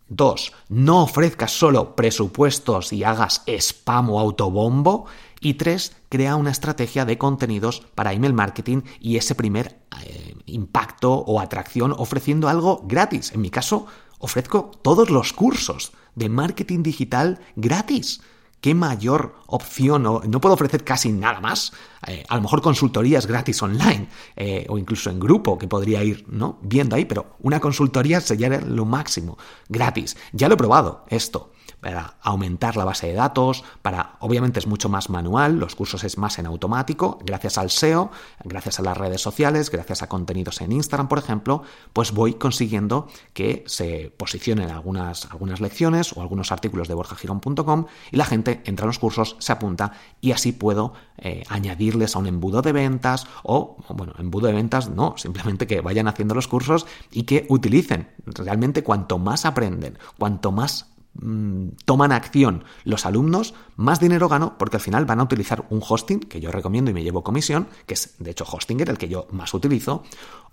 Dos, 0.07 0.53
no 0.69 1.01
ofrezcas 1.01 1.51
solo 1.51 1.95
presupuestos 1.95 2.93
y 2.93 3.03
hagas 3.03 3.41
spam 3.47 4.09
o 4.11 4.19
autobombo. 4.19 5.05
Y 5.41 5.55
tres, 5.55 5.95
crea 6.09 6.35
una 6.35 6.51
estrategia 6.51 7.05
de 7.05 7.17
contenidos 7.17 7.81
para 7.95 8.13
email 8.13 8.33
marketing 8.33 8.81
y 8.99 9.17
ese 9.17 9.35
primer 9.35 9.79
eh, 10.03 10.35
impacto 10.45 11.11
o 11.11 11.39
atracción 11.39 11.93
ofreciendo 11.97 12.49
algo 12.49 12.83
gratis. 12.85 13.31
En 13.33 13.41
mi 13.41 13.49
caso, 13.49 13.87
ofrezco 14.19 14.71
todos 14.81 15.09
los 15.09 15.33
cursos 15.33 15.91
de 16.15 16.29
marketing 16.29 16.83
digital 16.83 17.39
gratis. 17.55 18.21
¿Qué 18.61 18.73
mayor 18.73 19.35
opción? 19.47 20.03
No, 20.03 20.21
no 20.27 20.41
puedo 20.41 20.55
ofrecer 20.55 20.83
casi 20.83 21.11
nada 21.11 21.39
más. 21.39 21.71
Eh, 22.07 22.23
a 22.27 22.35
lo 22.35 22.41
mejor 22.41 22.61
consultorías 22.61 23.27
gratis 23.27 23.61
online 23.61 24.09
eh, 24.35 24.65
o 24.69 24.77
incluso 24.77 25.09
en 25.09 25.19
grupo 25.19 25.57
que 25.57 25.67
podría 25.67 26.03
ir 26.03 26.25
¿no? 26.27 26.59
viendo 26.61 26.95
ahí, 26.95 27.05
pero 27.05 27.35
una 27.39 27.59
consultoría 27.59 28.21
sería 28.21 28.49
lo 28.61 28.85
máximo, 28.85 29.37
gratis. 29.69 30.17
Ya 30.33 30.47
lo 30.47 30.55
he 30.55 30.57
probado 30.57 31.05
esto 31.09 31.51
para 31.85 32.15
aumentar 32.23 32.77
la 32.77 32.83
base 32.83 33.05
de 33.05 33.13
datos, 33.13 33.63
para, 33.83 34.15
obviamente 34.19 34.57
es 34.57 34.65
mucho 34.65 34.89
más 34.89 35.11
manual, 35.11 35.59
los 35.59 35.75
cursos 35.75 36.03
es 36.03 36.17
más 36.17 36.39
en 36.39 36.47
automático, 36.47 37.19
gracias 37.23 37.59
al 37.59 37.69
SEO, 37.69 38.09
gracias 38.43 38.79
a 38.79 38.81
las 38.81 38.97
redes 38.97 39.21
sociales, 39.21 39.69
gracias 39.69 40.01
a 40.01 40.09
contenidos 40.09 40.61
en 40.61 40.71
Instagram, 40.71 41.07
por 41.07 41.19
ejemplo, 41.19 41.61
pues 41.93 42.11
voy 42.11 42.33
consiguiendo 42.33 43.07
que 43.33 43.63
se 43.67 44.11
posicionen 44.17 44.71
algunas, 44.71 45.25
algunas 45.25 45.61
lecciones 45.61 46.17
o 46.17 46.23
algunos 46.23 46.51
artículos 46.51 46.87
de 46.87 46.95
borjagirón.com 46.95 47.85
y 48.11 48.17
la 48.17 48.25
gente 48.25 48.63
entra 48.65 48.85
a 48.85 48.87
los 48.87 48.97
cursos, 48.97 49.35
se 49.37 49.51
apunta 49.51 49.91
y 50.21 50.31
así 50.31 50.53
puedo 50.53 50.93
eh, 51.19 51.43
añadirles 51.49 52.15
a 52.15 52.19
un 52.19 52.25
embudo 52.25 52.63
de 52.63 52.71
ventas 52.71 53.27
o, 53.43 53.77
bueno, 53.89 54.13
embudo 54.17 54.47
de 54.47 54.53
ventas 54.53 54.89
no, 54.89 55.13
simplemente 55.17 55.67
que 55.67 55.81
vayan 55.81 56.07
haciendo 56.07 56.33
los 56.33 56.47
cursos 56.47 56.87
y 57.11 57.25
que 57.25 57.45
utilicen. 57.47 58.09
Realmente 58.25 58.83
cuanto 58.83 59.19
más 59.19 59.45
aprenden, 59.45 59.99
cuanto 60.17 60.51
más 60.51 60.94
Mm, 61.21 61.69
toman 61.85 62.11
acción 62.11 62.65
los 62.83 63.05
alumnos, 63.05 63.53
más 63.77 64.01
dinero 64.01 64.27
gano 64.27 64.57
porque 64.57 64.77
al 64.77 64.81
final 64.81 65.05
van 65.05 65.21
a 65.21 65.23
utilizar 65.23 65.65
un 65.69 65.81
hosting 65.87 66.19
que 66.19 66.41
yo 66.41 66.51
recomiendo 66.51 66.91
y 66.91 66.93
me 66.93 67.03
llevo 67.03 67.23
comisión, 67.23 67.67
que 67.85 67.93
es 67.93 68.15
de 68.19 68.31
hecho 68.31 68.43
Hostinger 68.43 68.89
el 68.89 68.97
que 68.97 69.07
yo 69.07 69.27
más 69.31 69.53
utilizo, 69.53 70.03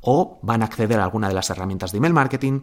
o 0.01 0.39
van 0.43 0.63
a 0.63 0.67
acceder 0.67 1.01
a 1.01 1.05
alguna 1.05 1.27
de 1.29 1.35
las 1.35 1.51
herramientas 1.51 1.91
de 1.91 1.99
email 1.99 2.15
marketing, 2.15 2.61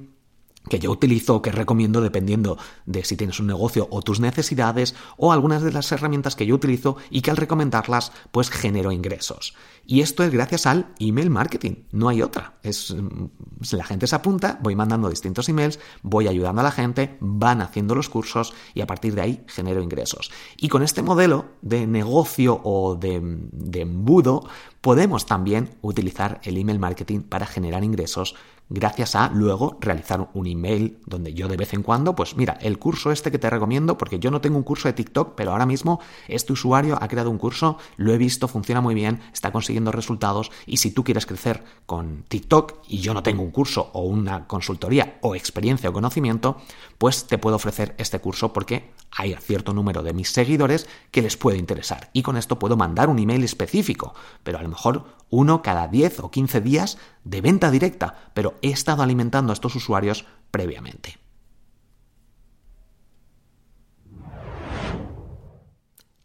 que 0.68 0.80
yo 0.80 0.92
utilizo 0.92 1.42
que 1.42 1.52
recomiendo 1.52 2.02
dependiendo 2.02 2.58
de 2.86 3.04
si 3.04 3.16
tienes 3.16 3.40
un 3.40 3.48
negocio 3.48 3.88
o 3.92 4.02
tus 4.02 4.20
necesidades 4.20 4.96
o 5.18 5.32
algunas 5.32 5.64
de 5.64 5.72
las 5.72 5.92
herramientas 5.92 6.36
que 6.36 6.46
yo 6.46 6.56
utilizo 6.56 6.98
y 7.10 7.22
que 7.22 7.32
al 7.32 7.38
recomendarlas 7.38 8.12
pues 8.32 8.50
genero 8.50 8.92
ingresos. 8.92 9.56
Y 9.86 10.02
esto 10.02 10.24
es 10.24 10.32
gracias 10.32 10.68
al 10.68 10.94
email 11.00 11.30
marketing, 11.32 11.86
no 11.92 12.10
hay 12.10 12.22
otra. 12.22 12.60
Es 12.62 12.94
mm, 12.94 13.30
la 13.72 13.84
gente 13.84 14.06
se 14.06 14.16
apunta, 14.16 14.60
voy 14.62 14.76
mandando 14.76 15.10
distintos 15.10 15.50
emails, 15.50 15.80
voy 16.04 16.28
ayudando 16.28 16.62
a 16.62 16.66
la 16.66 16.72
gente, 16.72 17.18
van 17.20 17.62
haciendo 17.62 17.96
los 17.96 18.10
cursos 18.10 18.54
y 18.74 18.82
a 18.82 18.88
partir 18.88 19.16
de 19.16 19.22
ahí 19.22 19.44
genero 19.48 19.82
ingresos. 19.82 20.32
Y 20.58 20.68
con 20.68 20.84
este 20.84 21.02
modelo 21.02 21.46
de 21.62 21.88
negocio 21.88 22.62
o 22.64 22.96
de, 22.96 23.20
de 23.24 23.82
embudo 23.82 24.48
podemos 24.82 25.26
también 25.26 25.72
utilizar 25.82 26.40
el 26.44 26.58
email 26.58 26.80
marketing 26.80 27.22
para 27.22 27.46
generar 27.46 27.84
ingresos 27.84 28.36
gracias 28.70 29.16
a 29.16 29.30
luego 29.30 29.78
realizar 29.82 30.30
un 30.34 30.48
email 30.48 31.00
donde 31.06 31.34
yo 31.34 31.48
de 31.48 31.58
vez 31.58 31.74
en 31.74 31.84
cuando, 31.84 32.16
pues 32.16 32.36
mira, 32.36 32.58
el 32.62 32.78
curso 32.78 33.12
este 33.12 33.32
que 33.32 33.40
te 33.40 33.50
recomiendo, 33.50 33.98
porque 33.98 34.20
yo 34.20 34.32
no 34.32 34.42
tengo 34.42 34.58
un 34.58 34.64
curso 34.64 34.88
de 34.88 34.94
TikTok, 34.94 35.34
pero 35.36 35.52
ahora 35.52 35.66
mismo 35.66 36.00
este 36.28 36.54
usuario 36.54 36.98
ha 37.02 37.08
creado 37.08 37.32
un 37.32 37.38
curso, 37.38 37.78
lo 37.98 38.14
he 38.14 38.18
visto, 38.18 38.48
funciona 38.48 38.82
muy 38.82 38.94
bien, 38.94 39.20
está 39.34 39.52
consiguiendo 39.52 39.92
resultados 39.92 40.52
y 40.66 40.78
si 40.78 40.92
tú 40.92 41.04
quieres 41.04 41.26
crecer 41.26 41.64
con 41.86 42.24
TikTok 42.28 42.76
y 42.88 43.00
yo 43.00 43.14
no 43.14 43.24
tengo 43.24 43.42
un 43.42 43.52
curso 43.52 43.90
o 43.94 44.04
una 44.04 44.48
consultoría 44.48 45.18
o 45.22 45.36
experiencia 45.36 45.90
o 45.90 45.94
conocimiento, 45.94 46.58
pues 46.98 47.26
te 47.26 47.38
puedo 47.38 47.56
ofrecer 47.56 47.96
este 47.98 48.20
curso 48.20 48.54
porque 48.54 48.92
hay 49.12 49.36
cierto 49.36 49.74
número 49.74 50.04
de 50.04 50.14
mis 50.14 50.32
seguidores 50.32 50.88
que 51.12 51.22
les 51.22 51.38
puede 51.38 51.58
interesar 51.58 52.10
y 52.14 52.22
con 52.22 52.38
esto 52.38 52.60
puedo 52.60 52.78
mandar 52.78 53.10
un 53.10 53.20
email 53.20 53.44
específico, 53.44 54.14
pero 54.44 54.60
a 54.60 54.64
lo 54.64 54.70
mejor 54.70 55.06
uno 55.30 55.62
cada 55.62 55.88
10 55.88 56.22
o 56.22 56.32
15 56.32 56.62
días 56.62 56.98
de 57.24 57.42
venta 57.42 57.72
directa, 57.72 58.32
pero 58.34 58.56
he 58.62 58.70
estado 58.70 59.04
alimentando 59.04 59.52
a 59.52 59.54
estos 59.54 59.76
usuarios 59.76 60.26
previamente. 60.52 61.20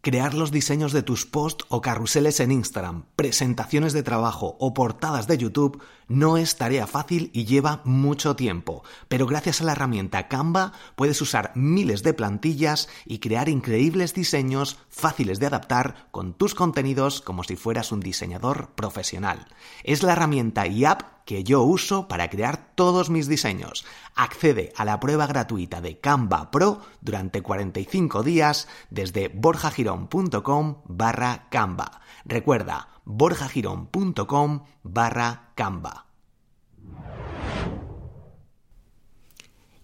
crear 0.05 0.35
los 0.35 0.51
diseños 0.51 0.93
de 0.93 1.01
tus 1.01 1.25
posts 1.25 1.65
o 1.67 1.81
carruseles 1.81 2.39
en 2.39 2.51
Instagram, 2.51 3.05
presentaciones 3.15 3.91
de 3.91 4.03
trabajo 4.03 4.55
o 4.59 4.71
portadas 4.75 5.25
de 5.25 5.39
YouTube 5.39 5.81
no 6.07 6.37
es 6.37 6.57
tarea 6.57 6.87
fácil 6.87 7.31
y 7.33 7.45
lleva 7.45 7.81
mucho 7.83 8.35
tiempo, 8.35 8.83
pero 9.07 9.25
gracias 9.25 9.61
a 9.61 9.63
la 9.63 9.71
herramienta 9.71 10.27
Canva 10.27 10.73
puedes 10.95 11.21
usar 11.21 11.51
miles 11.55 12.03
de 12.03 12.13
plantillas 12.13 12.89
y 13.05 13.19
crear 13.19 13.49
increíbles 13.49 14.13
diseños 14.13 14.77
fáciles 14.89 15.39
de 15.39 15.47
adaptar 15.47 16.07
con 16.11 16.33
tus 16.33 16.55
contenidos 16.55 17.21
como 17.21 17.43
si 17.43 17.55
fueras 17.55 17.91
un 17.91 17.99
diseñador 17.99 18.69
profesional. 18.75 19.47
Es 19.83 20.03
la 20.03 20.13
herramienta 20.13 20.67
y 20.67 20.85
app 20.85 21.15
que 21.25 21.43
yo 21.43 21.63
uso 21.63 22.07
para 22.07 22.29
crear 22.29 22.73
todos 22.75 23.09
mis 23.09 23.27
diseños. 23.27 23.85
Accede 24.15 24.71
a 24.77 24.85
la 24.85 24.99
prueba 24.99 25.27
gratuita 25.27 25.81
de 25.81 25.99
Canva 25.99 26.51
Pro 26.51 26.81
durante 27.01 27.41
45 27.41 28.23
días 28.23 28.67
desde 28.89 29.29
borjagirón.com 29.29 30.83
barra 30.85 31.47
Canva. 31.49 32.01
Recuerda, 32.25 32.94
borjagirón.com. 33.05 34.61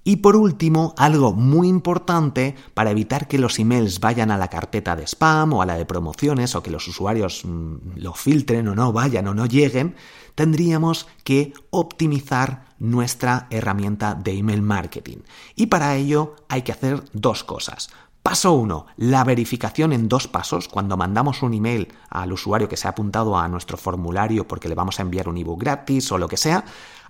Y 0.03 0.17
por 0.17 0.35
último, 0.35 0.95
algo 0.97 1.33
muy 1.33 1.67
importante 1.67 2.55
para 2.73 2.89
evitar 2.89 3.27
que 3.27 3.37
los 3.37 3.59
emails 3.59 3.99
vayan 3.99 4.31
a 4.31 4.37
la 4.37 4.47
carpeta 4.47 4.95
de 4.95 5.05
spam 5.05 5.53
o 5.53 5.61
a 5.61 5.65
la 5.67 5.75
de 5.75 5.85
promociones 5.85 6.55
o 6.55 6.63
que 6.63 6.71
los 6.71 6.87
usuarios 6.87 7.45
mm, 7.45 7.97
lo 7.97 8.13
filtren 8.13 8.67
o 8.67 8.75
no 8.75 8.91
vayan 8.93 9.27
o 9.27 9.35
no 9.35 9.45
lleguen, 9.45 9.95
tendríamos 10.33 11.07
que 11.23 11.53
optimizar 11.69 12.65
nuestra 12.79 13.45
herramienta 13.51 14.15
de 14.15 14.37
email 14.37 14.63
marketing. 14.63 15.19
Y 15.55 15.67
para 15.67 15.95
ello 15.95 16.35
hay 16.49 16.63
que 16.63 16.71
hacer 16.71 17.03
dos 17.13 17.43
cosas. 17.43 17.89
Paso 18.23 18.53
1. 18.53 18.85
La 18.97 19.23
verificación 19.23 19.93
en 19.93 20.07
dos 20.07 20.27
pasos. 20.27 20.67
Cuando 20.67 20.95
mandamos 20.95 21.41
un 21.41 21.55
email 21.55 21.91
al 22.09 22.31
usuario 22.31 22.69
que 22.69 22.77
se 22.77 22.87
ha 22.87 22.91
apuntado 22.91 23.35
a 23.35 23.47
nuestro 23.47 23.77
formulario 23.77 24.47
porque 24.47 24.69
le 24.69 24.75
vamos 24.75 24.99
a 24.99 25.01
enviar 25.01 25.27
un 25.27 25.37
ebook 25.37 25.59
gratis 25.59 26.11
o 26.11 26.19
lo 26.19 26.27
que 26.27 26.37
sea, 26.37 26.63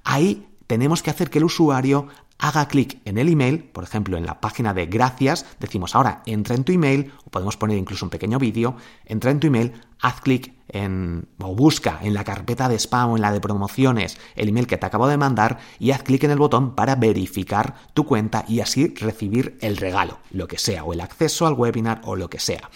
ahí 0.06 0.48
tenemos 0.68 1.03
que 1.03 1.10
hacer 1.10 1.30
que 1.30 1.39
el 1.39 1.44
usuario 1.44 2.08
haga 2.42 2.68
clic 2.68 3.00
en 3.06 3.20
el 3.20 3.30
email, 3.30 3.64
por 3.64 3.84
ejemplo 3.84 4.18
en 4.18 4.26
la 4.26 4.42
página 4.42 4.74
de 4.74 4.88
gracias, 4.88 5.46
decimos 5.60 5.96
ahora 5.96 6.24
entra 6.26 6.56
en 6.56 6.64
tu 6.64 6.74
email, 6.74 7.14
o 7.24 7.30
podemos 7.30 7.56
poner 7.56 7.78
incluso 7.78 8.04
un 8.04 8.10
pequeño 8.10 8.40
vídeo, 8.40 8.76
entra 9.06 9.30
en 9.30 9.40
tu 9.40 9.48
email, 9.48 9.74
haz 10.02 10.22
clic 10.22 10.54
en 10.68 11.28
o 11.40 11.56
busca 11.56 12.00
en 12.02 12.16
la 12.16 12.24
carpeta 12.24 12.68
de 12.68 12.80
spam 12.80 13.12
o 13.12 13.16
en 13.16 13.22
la 13.22 13.32
de 13.32 13.40
promociones 13.40 14.18
el 14.36 14.50
email 14.50 14.66
que 14.66 14.78
te 14.78 14.86
acabo 14.88 15.08
de 15.08 15.18
mandar 15.18 15.60
y 15.78 15.92
haz 15.92 16.02
clic 16.02 16.24
en 16.24 16.32
el 16.32 16.40
botón 16.40 16.74
para 16.74 16.96
verificar 16.96 17.76
tu 17.94 18.06
cuenta 18.06 18.44
y 18.48 18.62
así 18.62 18.88
recibir 18.96 19.60
el 19.62 19.78
regalo, 19.78 20.18
lo 20.32 20.48
que 20.48 20.58
sea, 20.58 20.84
o 20.84 20.94
el 20.94 21.02
acceso 21.02 21.46
al 21.46 21.54
webinar 21.54 22.02
o 22.06 22.16
lo 22.16 22.30
que 22.30 22.40
sea. 22.40 22.72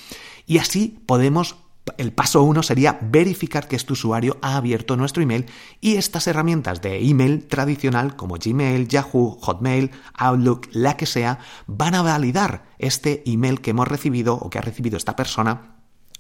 Y 0.46 0.60
así 0.60 1.00
podemos 1.08 1.65
el 1.98 2.14
paso 2.14 2.44
uno 2.44 2.64
sería 2.64 2.98
verificar 3.02 3.68
que 3.68 3.76
este 3.76 3.94
usuario 3.94 4.38
ha 4.42 4.56
abierto 4.56 4.98
nuestro 4.98 5.22
email 5.22 5.46
y 5.82 5.96
estas 5.96 6.28
herramientas 6.28 6.82
de 6.82 7.08
email 7.08 7.46
tradicional 7.46 8.16
como 8.16 8.36
Gmail, 8.36 8.88
Yahoo, 8.88 9.38
Hotmail, 9.42 9.92
Outlook, 10.14 10.68
la 10.72 10.98
que 10.98 11.06
sea, 11.06 11.40
van 11.68 11.96
a 11.96 12.02
validar 12.02 12.66
este 12.80 13.24
email 13.26 13.62
que 13.62 13.72
hemos 13.72 13.88
recibido 13.88 14.36
o 14.36 14.50
que 14.50 14.58
ha 14.58 14.62
recibido 14.62 14.98
esta 14.98 15.16
persona 15.16 15.75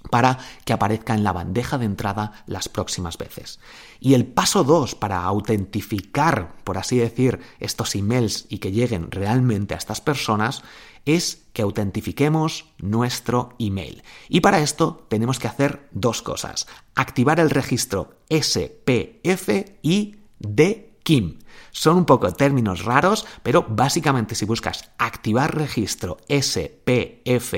para 0.09 0.39
que 0.63 0.74
aparezca 0.74 1.13
en 1.13 1.24
la 1.24 1.33
bandeja 1.33 1.77
de 1.77 1.85
entrada 1.85 2.43
las 2.47 2.69
próximas 2.69 3.17
veces. 3.17 3.59
Y 4.00 4.13
el 4.13 4.25
paso 4.25 4.63
2 4.63 4.95
para 4.95 5.24
autentificar, 5.24 6.55
por 6.63 6.77
así 6.77 6.97
decir, 6.97 7.39
estos 7.59 7.95
emails 7.95 8.45
y 8.50 8.59
que 8.59 8.71
lleguen 8.71 9.12
realmente 9.12 9.74
a 9.74 9.77
estas 9.77 10.01
personas 10.01 10.63
es 11.05 11.43
que 11.53 11.62
autentifiquemos 11.62 12.65
nuestro 12.79 13.53
email. 13.59 14.03
Y 14.27 14.41
para 14.41 14.59
esto 14.59 15.05
tenemos 15.07 15.39
que 15.39 15.47
hacer 15.47 15.88
dos 15.91 16.21
cosas. 16.21 16.67
Activar 16.95 17.39
el 17.39 17.50
registro 17.50 18.17
SPF 18.29 19.50
y 19.81 20.15
DKIM. 20.39 21.39
Son 21.71 21.97
un 21.97 22.05
poco 22.05 22.31
términos 22.33 22.83
raros, 22.83 23.25
pero 23.43 23.65
básicamente 23.69 24.35
si 24.35 24.45
buscas 24.45 24.91
activar 24.97 25.55
registro 25.55 26.17
SPF 26.27 27.53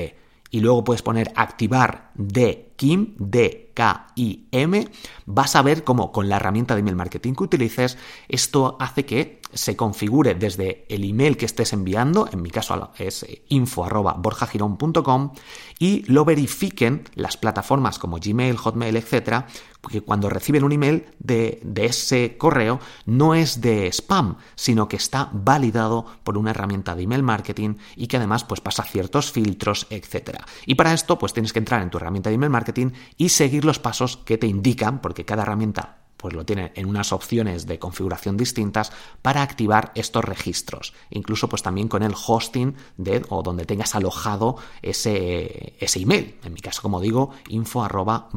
y 0.50 0.60
luego 0.60 0.84
puedes 0.84 1.02
poner 1.02 1.32
activar 1.36 2.10
de 2.14 2.72
Kim, 2.76 3.14
D, 3.18 3.67
K, 3.78 4.08
I, 4.16 4.48
M, 4.50 4.88
vas 5.24 5.54
a 5.54 5.62
ver 5.62 5.84
cómo 5.84 6.10
con 6.10 6.28
la 6.28 6.34
herramienta 6.34 6.74
de 6.74 6.80
email 6.80 6.96
marketing 6.96 7.34
que 7.34 7.44
utilices, 7.44 7.96
esto 8.28 8.76
hace 8.80 9.06
que 9.06 9.40
se 9.54 9.76
configure 9.76 10.34
desde 10.34 10.84
el 10.88 11.04
email 11.04 11.36
que 11.36 11.46
estés 11.46 11.72
enviando, 11.72 12.28
en 12.32 12.42
mi 12.42 12.50
caso 12.50 12.90
es 12.98 13.24
info.borjagirón.com, 13.48 15.32
y 15.78 16.02
lo 16.10 16.24
verifiquen 16.24 17.04
las 17.14 17.36
plataformas 17.36 18.00
como 18.00 18.18
Gmail, 18.18 18.56
Hotmail, 18.56 18.96
etcétera, 18.96 19.46
porque 19.80 20.00
cuando 20.00 20.28
reciben 20.28 20.64
un 20.64 20.72
email 20.72 21.06
de, 21.20 21.60
de, 21.62 21.86
ese 21.86 22.36
correo 22.36 22.80
no 23.06 23.34
es 23.34 23.60
de 23.60 23.86
spam, 23.86 24.36
sino 24.56 24.88
que 24.88 24.96
está 24.96 25.30
validado 25.32 26.04
por 26.24 26.36
una 26.36 26.50
herramienta 26.50 26.96
de 26.96 27.04
email 27.04 27.22
marketing 27.22 27.76
y 27.94 28.08
que 28.08 28.16
además 28.16 28.42
pues 28.42 28.60
pasa 28.60 28.82
ciertos 28.82 29.30
filtros, 29.30 29.86
etcétera. 29.88 30.44
Y 30.66 30.74
para 30.74 30.92
esto 30.92 31.16
pues 31.16 31.32
tienes 31.32 31.52
que 31.52 31.60
entrar 31.60 31.80
en 31.80 31.90
tu 31.90 31.98
herramienta 31.98 32.28
de 32.28 32.34
email 32.34 32.50
marketing 32.50 32.90
y 33.16 33.28
seguir 33.28 33.64
los 33.68 33.78
pasos 33.78 34.16
que 34.16 34.38
te 34.38 34.48
indican, 34.48 35.00
porque 35.00 35.24
cada 35.24 35.42
herramienta 35.42 35.98
pues 36.18 36.34
lo 36.34 36.44
tiene 36.44 36.72
en 36.74 36.86
unas 36.86 37.12
opciones 37.12 37.66
de 37.66 37.78
configuración 37.78 38.36
distintas 38.36 38.92
para 39.22 39.40
activar 39.42 39.92
estos 39.94 40.24
registros. 40.24 40.92
Incluso 41.10 41.48
pues 41.48 41.62
también 41.62 41.86
con 41.86 42.02
el 42.02 42.12
hosting 42.12 42.74
de 42.96 43.24
o 43.28 43.42
donde 43.42 43.64
tengas 43.64 43.94
alojado 43.94 44.56
ese, 44.82 45.76
ese 45.78 46.00
email. 46.00 46.36
En 46.42 46.52
mi 46.52 46.60
caso, 46.60 46.82
como 46.82 47.00
digo, 47.00 47.30
info 47.48 47.84
arroba 47.84 48.28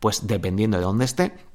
pues 0.00 0.26
dependiendo 0.26 0.78
de 0.78 0.84
dónde 0.84 1.04
esté, 1.04 1.48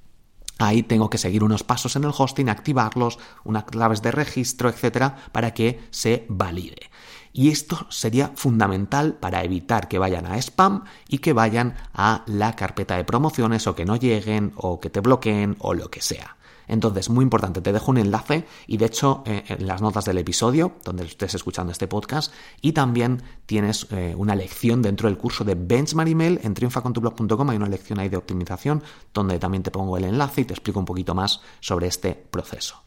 Ahí 0.59 0.83
tengo 0.83 1.09
que 1.09 1.17
seguir 1.17 1.43
unos 1.43 1.63
pasos 1.63 1.95
en 1.95 2.03
el 2.03 2.13
hosting, 2.15 2.47
activarlos, 2.47 3.17
unas 3.43 3.63
claves 3.63 4.03
de 4.03 4.11
registro, 4.11 4.69
etcétera, 4.69 5.15
para 5.31 5.51
que 5.51 5.81
se 5.89 6.27
valide. 6.29 6.91
Y 7.33 7.49
esto 7.49 7.87
sería 7.89 8.31
fundamental 8.35 9.15
para 9.15 9.43
evitar 9.43 9.87
que 9.87 9.97
vayan 9.97 10.27
a 10.27 10.37
spam 10.37 10.83
y 11.07 11.17
que 11.17 11.33
vayan 11.33 11.75
a 11.93 12.23
la 12.27 12.55
carpeta 12.55 12.95
de 12.95 13.03
promociones 13.03 13.65
o 13.65 13.75
que 13.75 13.85
no 13.85 13.95
lleguen 13.95 14.53
o 14.55 14.79
que 14.79 14.91
te 14.91 14.99
bloqueen 14.99 15.57
o 15.59 15.73
lo 15.73 15.89
que 15.89 16.01
sea. 16.01 16.37
Entonces, 16.67 17.09
muy 17.09 17.23
importante, 17.23 17.61
te 17.61 17.73
dejo 17.73 17.91
un 17.91 17.97
enlace 17.97 18.45
y 18.67 18.77
de 18.77 18.85
hecho 18.85 19.23
eh, 19.25 19.43
en 19.47 19.67
las 19.67 19.81
notas 19.81 20.05
del 20.05 20.17
episodio, 20.17 20.73
donde 20.83 21.05
estés 21.05 21.35
escuchando 21.35 21.71
este 21.71 21.87
podcast, 21.87 22.33
y 22.61 22.71
también 22.71 23.21
tienes 23.45 23.87
eh, 23.91 24.13
una 24.17 24.35
lección 24.35 24.81
dentro 24.81 25.09
del 25.09 25.17
curso 25.17 25.43
de 25.43 25.55
Benchmark 25.55 26.09
Email 26.09 26.39
en 26.43 26.53
triunfacontublog.com, 26.53 27.49
hay 27.49 27.57
una 27.57 27.67
lección 27.67 27.99
ahí 27.99 28.09
de 28.09 28.17
optimización 28.17 28.83
donde 29.13 29.39
también 29.39 29.63
te 29.63 29.71
pongo 29.71 29.97
el 29.97 30.05
enlace 30.05 30.41
y 30.41 30.45
te 30.45 30.53
explico 30.53 30.79
un 30.79 30.85
poquito 30.85 31.13
más 31.13 31.41
sobre 31.59 31.87
este 31.87 32.13
proceso. 32.13 32.82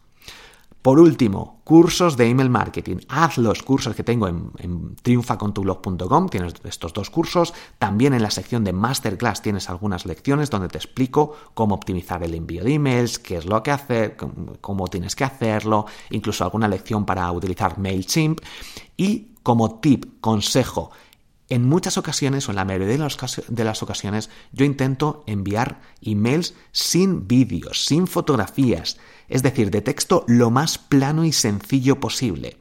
Por 0.86 1.00
último, 1.00 1.62
cursos 1.64 2.16
de 2.16 2.28
email 2.28 2.48
marketing. 2.48 2.98
Haz 3.08 3.38
los 3.38 3.64
cursos 3.64 3.96
que 3.96 4.04
tengo 4.04 4.28
en, 4.28 4.94
triunfacontublog.com, 5.02 6.28
tienes 6.28 6.54
estos 6.62 6.92
dos 6.92 7.10
cursos. 7.10 7.52
También 7.80 8.14
en 8.14 8.22
la 8.22 8.30
sección 8.30 8.62
de 8.62 8.72
masterclass 8.72 9.42
tienes 9.42 9.68
algunas 9.68 10.06
lecciones 10.06 10.48
donde 10.48 10.68
te 10.68 10.78
explico 10.78 11.34
cómo 11.54 11.74
optimizar 11.74 12.22
el 12.22 12.34
envío 12.34 12.62
de 12.62 12.74
emails, 12.74 13.18
qué 13.18 13.38
es 13.38 13.46
lo 13.46 13.64
que 13.64 13.72
hacer, 13.72 14.16
cómo 14.60 14.86
tienes 14.86 15.16
que 15.16 15.24
hacerlo, 15.24 15.86
incluso 16.10 16.44
alguna 16.44 16.68
lección 16.68 17.04
para 17.04 17.32
utilizar 17.32 17.80
MailChimp. 17.80 18.38
Y 18.96 19.32
como 19.42 19.80
tip, 19.80 20.20
consejo, 20.20 20.92
en 21.48 21.64
muchas 21.64 21.96
ocasiones, 21.98 22.48
o 22.48 22.52
en 22.52 22.56
la 22.56 22.64
mayoría 22.64 22.88
de 22.88 23.64
las, 23.64 23.82
ocasiones, 23.82 24.30
yo 24.52 24.64
intento 24.64 25.24
enviar 25.26 25.80
emails 26.00 26.54
sin 26.72 27.28
vídeos, 27.28 27.84
sin 27.84 28.06
fotografías, 28.06 28.98
es 29.28 29.42
decir, 29.42 29.70
de 29.70 29.82
texto 29.82 30.24
lo 30.26 30.50
más 30.50 30.78
plano 30.78 31.24
y 31.24 31.32
sencillo 31.32 32.00
posible 32.00 32.58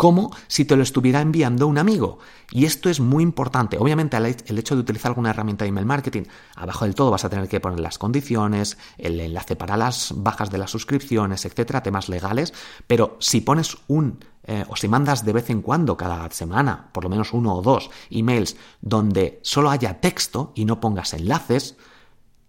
como 0.00 0.34
si 0.46 0.64
te 0.64 0.76
lo 0.76 0.82
estuviera 0.82 1.20
enviando 1.20 1.66
un 1.66 1.76
amigo. 1.76 2.20
Y 2.50 2.64
esto 2.64 2.88
es 2.88 3.00
muy 3.00 3.22
importante. 3.22 3.76
Obviamente 3.76 4.16
el 4.16 4.58
hecho 4.58 4.74
de 4.74 4.80
utilizar 4.80 5.10
alguna 5.10 5.28
herramienta 5.28 5.66
de 5.66 5.68
email 5.68 5.84
marketing, 5.84 6.22
abajo 6.56 6.86
del 6.86 6.94
todo 6.94 7.10
vas 7.10 7.26
a 7.26 7.28
tener 7.28 7.50
que 7.50 7.60
poner 7.60 7.80
las 7.80 7.98
condiciones, 7.98 8.78
el 8.96 9.20
enlace 9.20 9.56
para 9.56 9.76
las 9.76 10.14
bajas 10.16 10.50
de 10.50 10.56
las 10.56 10.70
suscripciones, 10.70 11.44
etcétera, 11.44 11.82
temas 11.82 12.08
legales, 12.08 12.54
pero 12.86 13.18
si 13.20 13.42
pones 13.42 13.76
un 13.88 14.24
eh, 14.44 14.64
o 14.70 14.74
si 14.74 14.88
mandas 14.88 15.22
de 15.22 15.34
vez 15.34 15.50
en 15.50 15.60
cuando, 15.60 15.98
cada 15.98 16.30
semana, 16.30 16.88
por 16.92 17.04
lo 17.04 17.10
menos 17.10 17.34
uno 17.34 17.56
o 17.56 17.60
dos 17.60 17.90
emails 18.08 18.56
donde 18.80 19.38
solo 19.42 19.68
haya 19.68 20.00
texto 20.00 20.52
y 20.54 20.64
no 20.64 20.80
pongas 20.80 21.12
enlaces, 21.12 21.76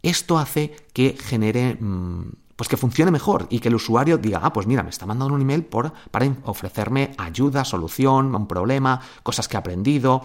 esto 0.03 0.39
hace 0.39 0.73
que 0.93 1.17
genere 1.19 1.75
mm, 1.75 2.31
pues 2.61 2.69
que 2.69 2.77
funcione 2.77 3.09
mejor 3.09 3.47
y 3.49 3.57
que 3.57 3.69
el 3.69 3.73
usuario 3.73 4.19
diga, 4.19 4.41
ah, 4.43 4.53
pues 4.53 4.67
mira, 4.67 4.83
me 4.83 4.91
está 4.91 5.07
mandando 5.07 5.33
un 5.33 5.41
email 5.41 5.65
por, 5.65 5.93
para 6.11 6.31
ofrecerme 6.43 7.15
ayuda, 7.17 7.65
solución, 7.65 8.35
un 8.35 8.45
problema, 8.45 9.01
cosas 9.23 9.47
que 9.47 9.57
he 9.57 9.59
aprendido. 9.59 10.21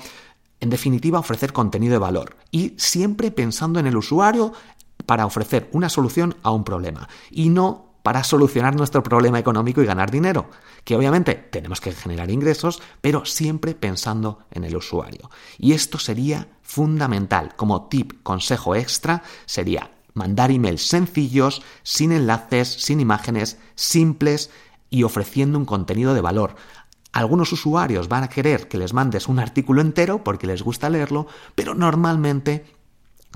En 0.60 0.68
definitiva, 0.68 1.18
ofrecer 1.18 1.54
contenido 1.54 1.92
de 1.92 1.98
valor 1.98 2.36
y 2.50 2.74
siempre 2.76 3.30
pensando 3.30 3.80
en 3.80 3.86
el 3.86 3.96
usuario 3.96 4.52
para 5.06 5.24
ofrecer 5.24 5.70
una 5.72 5.88
solución 5.88 6.36
a 6.42 6.50
un 6.50 6.62
problema 6.62 7.08
y 7.30 7.48
no 7.48 7.94
para 8.02 8.22
solucionar 8.22 8.76
nuestro 8.76 9.02
problema 9.02 9.38
económico 9.38 9.80
y 9.80 9.86
ganar 9.86 10.10
dinero, 10.10 10.50
que 10.84 10.94
obviamente 10.94 11.32
tenemos 11.36 11.80
que 11.80 11.92
generar 11.92 12.30
ingresos, 12.30 12.82
pero 13.00 13.24
siempre 13.24 13.74
pensando 13.74 14.40
en 14.50 14.64
el 14.64 14.76
usuario. 14.76 15.30
Y 15.56 15.72
esto 15.72 15.98
sería 15.98 16.48
fundamental. 16.60 17.56
Como 17.56 17.88
tip, 17.88 18.22
consejo 18.22 18.74
extra, 18.74 19.22
sería 19.46 19.95
mandar 20.16 20.50
emails 20.50 20.88
sencillos, 20.88 21.62
sin 21.82 22.10
enlaces, 22.10 22.68
sin 22.68 23.00
imágenes, 23.00 23.58
simples 23.74 24.50
y 24.90 25.02
ofreciendo 25.02 25.58
un 25.58 25.66
contenido 25.66 26.14
de 26.14 26.22
valor. 26.22 26.56
Algunos 27.12 27.52
usuarios 27.52 28.08
van 28.08 28.24
a 28.24 28.28
querer 28.28 28.68
que 28.68 28.78
les 28.78 28.92
mandes 28.92 29.28
un 29.28 29.38
artículo 29.38 29.80
entero 29.80 30.24
porque 30.24 30.46
les 30.46 30.62
gusta 30.62 30.90
leerlo, 30.90 31.26
pero 31.54 31.74
normalmente 31.74 32.64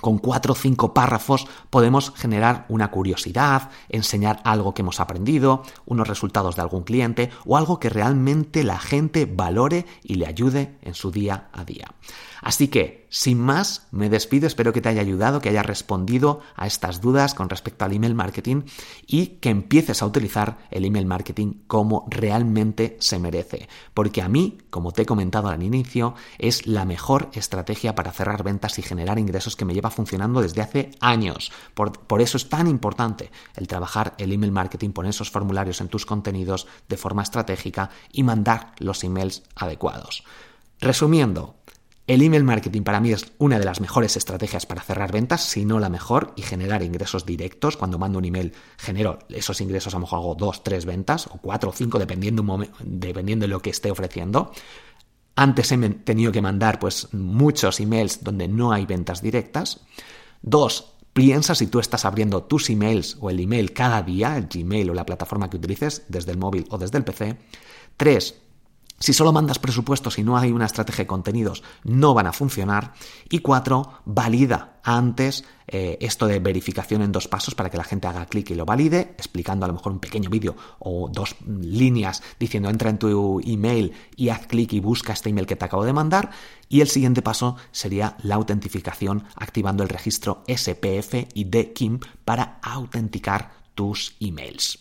con 0.01 0.19
cuatro 0.19 0.53
o 0.53 0.57
cinco 0.57 0.95
párrafos 0.95 1.47
podemos 1.69 2.13
generar 2.17 2.65
una 2.69 2.91
curiosidad, 2.91 3.71
enseñar 3.89 4.41
algo 4.45 4.75
que 4.75 4.83
hemos 4.83 5.01
aprendido, 5.01 5.63
unos 5.87 6.09
resultados 6.09 6.57
de 6.57 6.63
algún 6.63 6.85
cliente 6.85 7.31
o 7.45 7.57
algo 7.57 7.79
que 7.79 7.91
realmente 7.91 8.65
la 8.65 8.79
gente 8.79 9.27
valore 9.27 9.87
y 10.03 10.15
le 10.15 10.27
ayude 10.27 10.79
en 10.83 10.95
su 10.95 11.11
día 11.11 11.49
a 11.53 11.65
día. 11.65 11.93
Así 12.41 12.69
que, 12.69 13.07
sin 13.11 13.39
más, 13.39 13.87
me 13.91 14.09
despido, 14.09 14.47
espero 14.47 14.73
que 14.73 14.81
te 14.81 14.89
haya 14.89 15.03
ayudado, 15.03 15.41
que 15.41 15.49
haya 15.49 15.63
respondido 15.63 16.41
a 16.57 16.67
estas 16.67 17.01
dudas 17.01 17.35
con 17.35 17.49
respecto 17.49 17.85
al 17.85 17.93
email 17.93 18.15
marketing 18.15 18.63
y 19.07 19.27
que 19.41 19.51
empieces 19.51 20.03
a 20.03 20.07
utilizar 20.07 20.59
el 20.71 20.85
email 20.85 21.07
marketing 21.07 21.63
como 21.67 22.07
realmente 22.09 22.97
se 23.01 23.19
merece. 23.19 23.69
Porque 23.95 24.23
a 24.23 24.29
mí, 24.29 24.59
como 24.71 24.93
te 24.93 25.03
he 25.03 25.07
comentado 25.07 25.49
al 25.49 25.63
inicio, 25.63 26.15
es 26.39 26.67
la 26.67 26.85
mejor 26.85 27.31
estrategia 27.35 27.95
para 27.95 28.13
cerrar 28.13 28.43
ventas 28.43 28.79
y 28.79 28.83
generar 28.83 29.19
ingresos 29.19 29.57
que 29.57 29.65
me 29.65 29.75
lleva 29.75 29.91
funcionando 29.91 30.41
desde 30.41 30.63
hace 30.63 30.91
años. 31.01 31.53
Por, 31.75 31.93
por 31.93 32.23
eso 32.23 32.37
es 32.37 32.49
tan 32.49 32.67
importante 32.67 33.31
el 33.57 33.69
trabajar 33.69 34.15
el 34.19 34.33
email 34.33 34.53
marketing, 34.53 34.91
poner 34.91 35.11
esos 35.11 35.31
formularios 35.31 35.81
en 35.81 35.89
tus 35.89 36.07
contenidos 36.07 36.67
de 36.89 36.97
forma 36.97 37.23
estratégica 37.23 37.91
y 38.13 38.23
mandar 38.23 38.73
los 38.79 39.05
emails 39.05 39.43
adecuados. 39.57 40.25
Resumiendo, 40.81 41.57
el 42.11 42.23
email 42.23 42.43
marketing 42.43 42.83
para 42.83 42.99
mí 42.99 43.13
es 43.13 43.25
una 43.39 43.57
de 43.61 43.65
las 43.65 43.81
mejores 43.81 44.17
estrategias 44.17 44.67
para 44.67 44.83
cerrar 44.83 45.13
ventas, 45.13 45.45
si 45.45 45.65
no 45.65 45.79
la 45.79 45.89
mejor, 45.89 46.33
y 46.35 46.43
generar 46.43 46.83
ingresos 46.83 47.25
directos. 47.25 47.77
Cuando 47.77 48.01
mando 48.01 48.19
un 48.19 48.25
email, 48.25 48.53
genero 48.79 49.21
esos 49.29 49.61
ingresos, 49.61 49.95
a 49.95 49.99
lo 49.99 50.01
mejor 50.01 50.19
hago 50.19 50.35
dos, 50.35 50.65
tres 50.65 50.87
ventas, 50.87 51.29
o 51.29 51.39
cuatro 51.41 51.71
o 51.71 51.73
cinco, 51.73 52.01
dependiendo, 52.01 52.45
dependiendo 52.81 53.45
de 53.45 53.49
lo 53.49 53.63
que 53.63 53.71
esté 53.71 53.93
ofreciendo. 53.93 54.51
Antes 55.37 55.71
he 55.71 55.79
tenido 55.79 56.33
que 56.33 56.43
mandar 56.43 56.81
pues, 56.81 57.15
muchos 57.15 57.79
emails 57.79 58.25
donde 58.25 58.49
no 58.49 58.73
hay 58.73 58.87
ventas 58.87 59.23
directas. 59.23 59.79
Dos, 60.43 60.95
piensa 61.13 61.55
si 61.55 61.69
tú 61.69 61.79
estás 61.79 62.05
abriendo 62.05 62.43
tus 62.43 62.71
emails 62.71 63.19
o 63.21 63.31
el 63.31 63.39
email 63.39 63.73
cada 63.73 64.03
día, 64.03 64.37
el 64.37 64.49
Gmail 64.49 64.91
o 64.91 64.95
la 64.95 65.07
plataforma 65.07 65.49
que 65.49 65.59
utilices, 65.59 66.07
desde 66.09 66.33
el 66.33 66.39
móvil 66.39 66.67
o 66.71 66.79
desde 66.79 66.99
el 66.99 67.05
PC. 67.05 67.37
Tres, 67.97 68.35
si 69.01 69.15
solo 69.15 69.33
mandas 69.33 69.59
presupuestos 69.59 70.19
y 70.19 70.23
no 70.23 70.37
hay 70.37 70.53
una 70.53 70.67
estrategia 70.67 71.05
de 71.05 71.09
contenidos, 71.09 71.63
no 71.85 72.13
van 72.13 72.27
a 72.27 72.35
funcionar. 72.35 72.93
Y 73.31 73.39
cuatro, 73.39 73.95
valida 74.05 74.79
antes 74.83 75.45
eh, 75.67 75.97
esto 76.03 76.27
de 76.27 76.39
verificación 76.39 77.01
en 77.01 77.11
dos 77.11 77.27
pasos 77.27 77.55
para 77.55 77.71
que 77.71 77.79
la 77.79 77.85
gente 77.85 78.07
haga 78.09 78.27
clic 78.27 78.51
y 78.51 78.55
lo 78.55 78.67
valide, 78.67 79.15
explicando 79.17 79.65
a 79.65 79.69
lo 79.69 79.75
mejor 79.75 79.93
un 79.93 80.01
pequeño 80.01 80.29
vídeo 80.29 80.55
o 80.79 81.09
dos 81.09 81.37
líneas 81.47 82.23
diciendo 82.39 82.69
entra 82.69 82.91
en 82.91 82.99
tu 82.99 83.41
email 83.41 83.95
y 84.17 84.29
haz 84.29 84.47
clic 84.47 84.75
y 84.75 84.81
busca 84.81 85.15
este 85.15 85.31
email 85.31 85.47
que 85.47 85.57
te 85.57 85.65
acabo 85.65 85.87
de 85.87 85.95
mandar. 85.95 86.31
Y 86.69 86.83
el 86.83 86.89
siguiente 86.89 87.23
paso 87.23 87.57
sería 87.73 88.19
la 88.23 88.35
autentificación 88.35 89.25
activando 89.35 89.83
el 89.83 89.89
registro 89.89 90.45
SPF 90.47 91.27
y 91.33 91.45
DKIM 91.45 92.01
para 92.27 92.59
autenticar 92.63 93.61
tus 93.75 94.15
emails. 94.21 94.79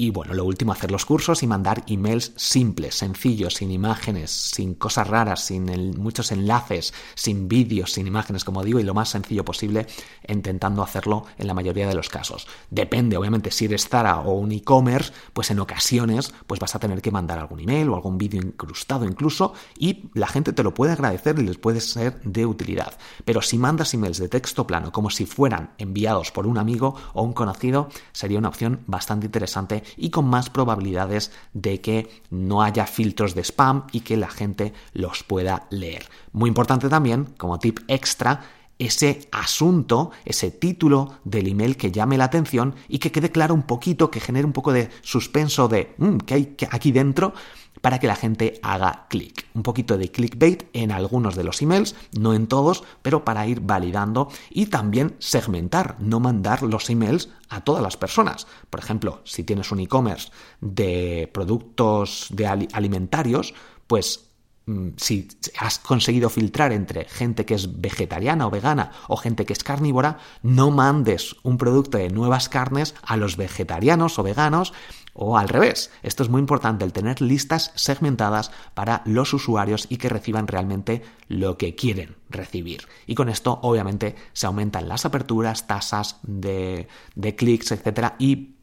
Y 0.00 0.12
bueno, 0.12 0.32
lo 0.32 0.46
último, 0.46 0.72
hacer 0.72 0.90
los 0.90 1.04
cursos 1.04 1.42
y 1.42 1.46
mandar 1.46 1.84
emails 1.86 2.32
simples, 2.34 2.94
sencillos, 2.94 3.56
sin 3.56 3.70
imágenes, 3.70 4.30
sin 4.30 4.74
cosas 4.74 5.06
raras, 5.06 5.44
sin 5.44 5.66
muchos 6.00 6.32
enlaces, 6.32 6.94
sin 7.14 7.48
vídeos, 7.48 7.92
sin 7.92 8.06
imágenes, 8.06 8.42
como 8.42 8.64
digo, 8.64 8.80
y 8.80 8.82
lo 8.82 8.94
más 8.94 9.10
sencillo 9.10 9.44
posible, 9.44 9.86
intentando 10.26 10.82
hacerlo 10.82 11.26
en 11.36 11.46
la 11.46 11.52
mayoría 11.52 11.86
de 11.86 11.94
los 11.94 12.08
casos. 12.08 12.46
Depende, 12.70 13.18
obviamente, 13.18 13.50
si 13.50 13.66
eres 13.66 13.90
Zara 13.90 14.20
o 14.20 14.32
un 14.32 14.52
e-commerce, 14.52 15.12
pues 15.34 15.50
en 15.50 15.60
ocasiones 15.60 16.32
pues 16.46 16.60
vas 16.60 16.74
a 16.74 16.78
tener 16.78 17.02
que 17.02 17.10
mandar 17.10 17.38
algún 17.38 17.60
email 17.60 17.90
o 17.90 17.94
algún 17.94 18.16
vídeo 18.16 18.40
incrustado 18.40 19.04
incluso, 19.04 19.52
y 19.76 20.08
la 20.14 20.28
gente 20.28 20.54
te 20.54 20.62
lo 20.62 20.72
puede 20.72 20.92
agradecer 20.92 21.38
y 21.38 21.42
les 21.42 21.58
puede 21.58 21.82
ser 21.82 22.22
de 22.22 22.46
utilidad. 22.46 22.96
Pero 23.26 23.42
si 23.42 23.58
mandas 23.58 23.92
emails 23.92 24.16
de 24.16 24.30
texto 24.30 24.66
plano 24.66 24.92
como 24.92 25.10
si 25.10 25.26
fueran 25.26 25.74
enviados 25.76 26.30
por 26.32 26.46
un 26.46 26.56
amigo 26.56 26.94
o 27.12 27.22
un 27.22 27.34
conocido, 27.34 27.90
sería 28.12 28.38
una 28.38 28.48
opción 28.48 28.80
bastante 28.86 29.26
interesante 29.26 29.89
y 29.96 30.10
con 30.10 30.26
más 30.26 30.50
probabilidades 30.50 31.32
de 31.52 31.80
que 31.80 32.22
no 32.30 32.62
haya 32.62 32.86
filtros 32.86 33.34
de 33.34 33.42
spam 33.42 33.86
y 33.92 34.00
que 34.00 34.16
la 34.16 34.28
gente 34.28 34.72
los 34.92 35.22
pueda 35.22 35.66
leer. 35.70 36.04
Muy 36.32 36.48
importante 36.48 36.88
también, 36.88 37.26
como 37.36 37.58
tip 37.58 37.80
extra, 37.88 38.40
ese 38.80 39.28
asunto, 39.30 40.10
ese 40.24 40.50
título 40.50 41.18
del 41.24 41.48
email 41.48 41.76
que 41.76 41.92
llame 41.92 42.16
la 42.16 42.24
atención 42.24 42.74
y 42.88 42.98
que 42.98 43.12
quede 43.12 43.30
claro 43.30 43.54
un 43.54 43.62
poquito, 43.62 44.10
que 44.10 44.20
genere 44.20 44.46
un 44.46 44.54
poco 44.54 44.72
de 44.72 44.88
suspenso 45.02 45.68
de 45.68 45.94
mm, 45.98 46.16
¿qué 46.18 46.34
hay 46.34 46.56
aquí 46.70 46.90
dentro? 46.90 47.34
Para 47.80 47.98
que 47.98 48.06
la 48.06 48.16
gente 48.16 48.60
haga 48.62 49.06
clic. 49.08 49.46
Un 49.54 49.62
poquito 49.62 49.96
de 49.96 50.10
clickbait 50.10 50.64
en 50.72 50.92
algunos 50.92 51.34
de 51.34 51.44
los 51.44 51.62
emails, 51.62 51.94
no 52.18 52.34
en 52.34 52.46
todos, 52.46 52.84
pero 53.02 53.24
para 53.24 53.46
ir 53.46 53.60
validando 53.60 54.28
y 54.50 54.66
también 54.66 55.16
segmentar, 55.18 55.96
no 56.00 56.20
mandar 56.20 56.62
los 56.62 56.90
emails 56.90 57.30
a 57.48 57.62
todas 57.62 57.82
las 57.82 57.96
personas. 57.96 58.46
Por 58.68 58.80
ejemplo, 58.80 59.20
si 59.24 59.44
tienes 59.44 59.72
un 59.72 59.80
e-commerce 59.80 60.30
de 60.60 61.30
productos 61.32 62.26
de 62.30 62.46
alimentarios, 62.46 63.54
pues 63.86 64.30
Mm, 64.70 64.90
si 64.98 65.26
has 65.58 65.80
conseguido 65.80 66.30
filtrar 66.30 66.72
entre 66.72 67.04
gente 67.06 67.44
que 67.44 67.54
es 67.54 67.80
vegetariana 67.80 68.46
o 68.46 68.50
vegana 68.50 68.92
o 69.08 69.16
gente 69.16 69.44
que 69.44 69.52
es 69.52 69.64
carnívora, 69.64 70.18
no 70.42 70.70
mandes 70.70 71.34
un 71.42 71.58
producto 71.58 71.98
de 71.98 72.08
nuevas 72.08 72.48
carnes 72.48 72.94
a 73.02 73.16
los 73.16 73.36
vegetarianos 73.36 74.18
o 74.18 74.22
veganos 74.22 74.72
o 75.12 75.36
al 75.36 75.48
revés. 75.48 75.90
Esto 76.02 76.22
es 76.22 76.28
muy 76.28 76.40
importante, 76.40 76.84
el 76.84 76.92
tener 76.92 77.20
listas 77.20 77.72
segmentadas 77.74 78.50
para 78.74 79.02
los 79.04 79.32
usuarios 79.32 79.86
y 79.88 79.96
que 79.96 80.08
reciban 80.08 80.46
realmente 80.46 81.02
lo 81.28 81.58
que 81.58 81.74
quieren 81.74 82.16
recibir. 82.28 82.86
Y 83.06 83.14
con 83.14 83.28
esto, 83.28 83.58
obviamente, 83.62 84.16
se 84.32 84.46
aumentan 84.46 84.88
las 84.88 85.04
aperturas, 85.04 85.66
tasas 85.66 86.18
de, 86.22 86.88
de 87.14 87.36
clics, 87.36 87.72
etcétera, 87.72 88.16
y 88.18 88.56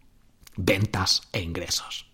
ventas 0.55 1.21
e 1.31 1.41
ingresos. 1.41 2.07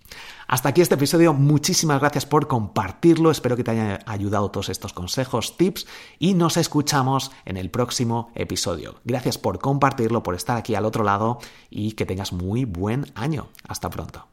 Hasta 0.47 0.69
aquí 0.69 0.81
este 0.81 0.95
episodio, 0.95 1.33
muchísimas 1.33 1.99
gracias 1.99 2.25
por 2.25 2.47
compartirlo, 2.47 3.31
espero 3.31 3.55
que 3.55 3.63
te 3.63 3.71
hayan 3.71 3.99
ayudado 4.05 4.51
todos 4.51 4.69
estos 4.69 4.93
consejos, 4.93 5.57
tips 5.57 5.87
y 6.19 6.33
nos 6.33 6.57
escuchamos 6.57 7.31
en 7.45 7.57
el 7.57 7.69
próximo 7.69 8.31
episodio. 8.35 8.99
Gracias 9.03 9.37
por 9.37 9.59
compartirlo, 9.59 10.21
por 10.21 10.35
estar 10.35 10.57
aquí 10.57 10.75
al 10.75 10.85
otro 10.85 11.03
lado 11.03 11.39
y 11.69 11.93
que 11.93 12.05
tengas 12.05 12.33
muy 12.33 12.65
buen 12.65 13.11
año. 13.15 13.47
Hasta 13.67 13.89
pronto. 13.89 14.32